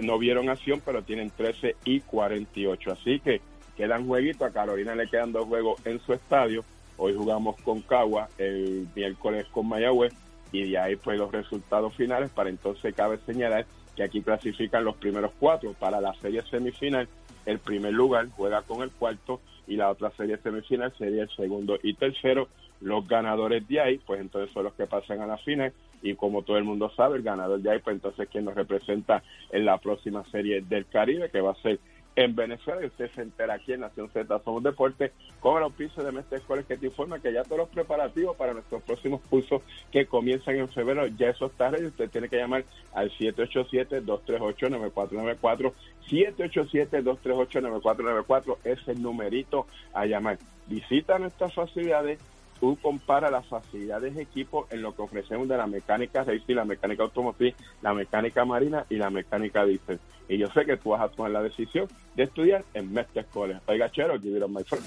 no 0.00 0.18
vieron 0.18 0.48
acción, 0.48 0.80
pero 0.82 1.02
tienen 1.02 1.30
13 1.36 1.76
y 1.84 2.00
48. 2.00 2.92
Así 2.92 3.20
que 3.20 3.42
quedan 3.76 4.06
jueguitos. 4.06 4.48
A 4.48 4.52
Carolina 4.54 4.94
le 4.94 5.06
quedan 5.06 5.32
dos 5.32 5.44
juegos 5.44 5.84
en 5.84 6.00
su 6.00 6.14
estadio. 6.14 6.64
Hoy 6.96 7.14
jugamos 7.14 7.60
con 7.60 7.82
Cagua, 7.82 8.30
el 8.38 8.88
miércoles 8.94 9.44
con 9.52 9.68
Mayagüez 9.68 10.14
y 10.50 10.70
de 10.70 10.78
ahí 10.78 10.96
pues 10.96 11.18
los 11.18 11.30
resultados 11.30 11.94
finales 11.94 12.30
para 12.30 12.48
entonces 12.48 12.94
cabe 12.94 13.18
señalar 13.26 13.66
que 13.94 14.02
aquí 14.02 14.22
clasifican 14.22 14.84
los 14.84 14.96
primeros 14.96 15.32
cuatro 15.38 15.74
para 15.78 16.00
la 16.00 16.14
serie 16.14 16.42
semifinal 16.50 17.06
el 17.46 17.58
primer 17.58 17.92
lugar 17.92 18.28
juega 18.36 18.62
con 18.62 18.82
el 18.82 18.90
cuarto 18.90 19.40
y 19.66 19.76
la 19.76 19.90
otra 19.90 20.10
serie 20.16 20.36
semifinal 20.38 20.92
sería 20.98 21.22
el 21.22 21.30
segundo 21.30 21.78
y 21.82 21.94
tercero. 21.94 22.48
Los 22.80 23.06
ganadores 23.06 23.66
de 23.68 23.80
ahí, 23.80 23.98
pues 23.98 24.20
entonces 24.20 24.52
son 24.54 24.64
los 24.64 24.74
que 24.74 24.86
pasan 24.86 25.20
a 25.20 25.26
la 25.26 25.36
final 25.38 25.72
y 26.02 26.14
como 26.14 26.42
todo 26.42 26.56
el 26.56 26.64
mundo 26.64 26.90
sabe, 26.96 27.18
el 27.18 27.22
ganador 27.22 27.60
de 27.60 27.70
ahí, 27.70 27.78
pues 27.78 27.94
entonces 27.94 28.28
quien 28.30 28.46
nos 28.46 28.54
representa 28.54 29.22
en 29.50 29.64
la 29.64 29.78
próxima 29.78 30.24
serie 30.30 30.62
del 30.62 30.86
Caribe, 30.86 31.30
que 31.30 31.40
va 31.40 31.52
a 31.52 31.62
ser 31.62 31.78
en 32.16 32.34
Venezuela 32.34 32.82
y 32.82 32.86
usted 32.86 33.08
se 33.14 33.22
entera 33.22 33.54
aquí 33.54 33.72
en 33.72 33.80
Nación 33.80 34.10
Z. 34.10 34.40
Somos 34.44 34.62
Deportes 34.62 35.12
con 35.40 35.56
el 35.56 35.62
auspicio 35.64 36.02
de 36.02 36.12
Mestre 36.12 36.36
Escuelas 36.38 36.66
que 36.66 36.76
te 36.76 36.86
informa 36.86 37.20
que 37.20 37.32
ya 37.32 37.44
todos 37.44 37.58
los 37.58 37.68
preparativos 37.68 38.36
para 38.36 38.52
nuestros 38.52 38.82
próximos 38.82 39.20
cursos 39.30 39.62
que 39.90 40.06
comienzan 40.06 40.56
en 40.56 40.68
febrero 40.68 41.06
ya 41.06 41.30
eso 41.30 41.46
está 41.46 41.70
y 41.78 41.86
usted 41.86 42.10
tiene 42.10 42.28
que 42.28 42.36
llamar 42.36 42.64
al 42.92 43.10
787-238-9494 43.12 45.72
787-238-9494 46.10 48.56
es 48.64 48.80
el 48.88 49.00
numerito 49.00 49.68
a 49.92 50.06
llamar. 50.06 50.38
Visita 50.66 51.16
nuestras 51.18 51.54
facilidades 51.54 52.18
tú 52.60 52.78
compara 52.80 53.30
las 53.30 53.46
facilidades 53.46 54.14
de 54.14 54.22
equipo 54.22 54.66
en 54.70 54.82
lo 54.82 54.94
que 54.94 55.02
ofrecemos 55.02 55.48
de 55.48 55.56
la 55.56 55.66
mecánica 55.66 56.22
racing, 56.22 56.54
la 56.54 56.64
mecánica 56.64 57.02
automotriz, 57.02 57.54
la 57.82 57.94
mecánica 57.94 58.44
marina 58.44 58.84
y 58.88 58.96
la 58.96 59.10
mecánica 59.10 59.64
diésel. 59.64 59.98
Y 60.28 60.38
yo 60.38 60.46
sé 60.48 60.64
que 60.64 60.76
tú 60.76 60.90
vas 60.90 61.00
a 61.00 61.08
tomar 61.08 61.32
la 61.32 61.42
decisión 61.42 61.88
de 62.14 62.24
estudiar 62.24 62.64
en 62.74 62.92
Mestre 62.92 63.24
College. 63.24 63.60
Oiga, 63.66 63.90
chero, 63.90 64.18
give 64.20 64.38
it 64.38 64.46
my 64.46 64.62
friend. 64.62 64.84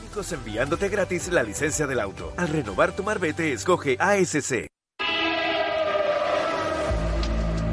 Únicos 0.00 0.32
enviándote 0.32 0.88
gratis 0.88 1.30
la 1.32 1.42
licencia 1.42 1.86
del 1.86 2.00
auto. 2.00 2.32
Al 2.36 2.48
renovar 2.48 2.94
tu 2.94 3.02
marbete, 3.02 3.52
escoge 3.52 3.96
ASC. 3.98 4.75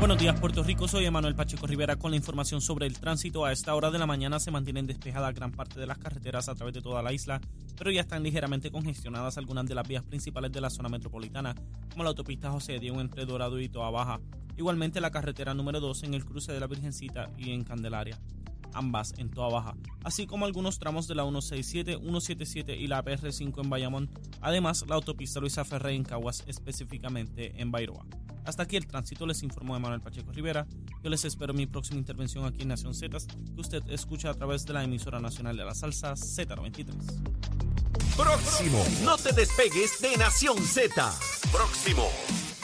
Buenos 0.04 0.18
días, 0.18 0.38
Puerto 0.38 0.64
Rico. 0.64 0.86
Soy 0.86 1.06
Emanuel 1.06 1.34
Pacheco 1.34 1.66
Rivera 1.66 1.96
con 1.96 2.12
la 2.12 2.18
información 2.18 2.60
sobre 2.60 2.86
el 2.86 3.00
tránsito. 3.00 3.46
A 3.46 3.54
esta 3.54 3.74
hora 3.74 3.90
de 3.90 3.98
la 3.98 4.06
mañana 4.06 4.38
se 4.38 4.52
mantienen 4.52 4.86
despejadas 4.86 5.34
gran 5.34 5.54
parte 5.54 5.80
de 5.80 5.88
las 5.88 5.98
carreteras 5.98 6.50
a 6.50 6.56
través 6.56 6.74
de 6.74 6.82
toda 6.82 7.02
la 7.02 7.14
isla, 7.14 7.40
pero 7.78 7.90
ya 7.90 8.02
están 8.02 8.22
ligeramente 8.22 8.70
congestionadas 8.70 9.38
algunas 9.38 9.66
de 9.66 9.76
las 9.76 9.88
vías 9.88 10.04
principales 10.04 10.52
de 10.52 10.60
la 10.60 10.70
zona 10.70 10.90
metropolitana, 10.90 11.56
como 11.90 12.04
la 12.04 12.10
autopista 12.10 12.52
José 12.52 12.80
Diego 12.80 13.00
entre 13.00 13.26
Dorado 13.26 13.62
y 13.62 13.70
Toa 13.70 13.92
Baja. 13.92 14.20
Igualmente 14.58 15.00
la 15.00 15.10
carretera 15.10 15.54
número 15.54 15.80
2 15.80 16.04
en 16.04 16.16
el 16.16 16.26
cruce 16.26 16.52
de 16.52 16.60
la 16.60 16.68
Virgencita 16.68 17.30
y 17.38 17.52
en 17.52 17.64
Candelaria 17.64 18.20
ambas 18.74 19.14
en 19.18 19.30
Toa 19.30 19.50
Baja, 19.50 19.76
así 20.04 20.26
como 20.26 20.46
algunos 20.46 20.80
tramos 20.80 21.08
de 21.08 21.16
la 21.16 21.24
167, 21.24 22.00
177 22.02 22.76
y 22.76 22.88
la 22.88 23.06
PR5 23.06 23.64
en 23.64 23.70
Bayamón, 23.70 24.10
además 24.42 24.84
la 24.88 24.96
autopista 24.96 25.40
Luisa 25.40 25.64
Ferré 25.64 25.94
en 25.94 26.04
Caguas, 26.04 26.44
específicamente 26.48 27.54
en 27.62 27.72
Bairoa. 27.72 28.04
Hasta 28.46 28.64
aquí 28.64 28.76
el 28.76 28.88
tránsito, 28.88 29.26
les 29.26 29.42
informó 29.44 29.80
Manuel 29.80 30.02
Pacheco 30.02 30.32
Rivera. 30.32 30.68
Yo 31.04 31.10
les 31.10 31.26
espero 31.26 31.52
en 31.52 31.58
mi 31.58 31.66
próxima 31.66 32.00
intervención 32.00 32.46
aquí 32.46 32.64
en 32.64 32.70
Nación 32.70 32.94
Z, 32.94 33.18
que 33.56 33.62
usted 33.62 33.84
escucha 33.90 34.30
a 34.30 34.34
través 34.34 34.66
de 34.66 34.74
la 34.74 34.84
emisora 34.84 35.20
nacional 35.20 35.58
de 35.58 35.66
la 35.66 35.74
salsa 35.74 36.14
Z93. 36.14 37.44
Próximo, 38.16 38.86
no 39.04 39.18
te 39.18 39.32
despegues 39.34 40.00
de 40.02 40.18
Nación 40.18 40.58
Z. 40.58 41.14
Próximo. 41.52 42.10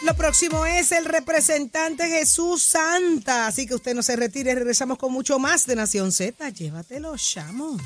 Lo 0.04 0.14
próximo 0.16 0.66
es 0.66 0.92
el 0.92 1.06
representante 1.06 2.08
Jesús 2.08 2.64
Santa. 2.64 3.48
Así 3.48 3.66
que 3.66 3.76
usted 3.76 3.94
no 3.94 4.02
se 4.02 4.16
retire. 4.16 4.56
Regresamos 4.56 4.98
con 4.98 5.12
mucho 5.12 5.40
más 5.40 5.66
de 5.66 5.76
Nación 5.76 6.12
Z. 6.12 6.50
Llévatelo, 6.50 7.16
chamo. 7.18 7.78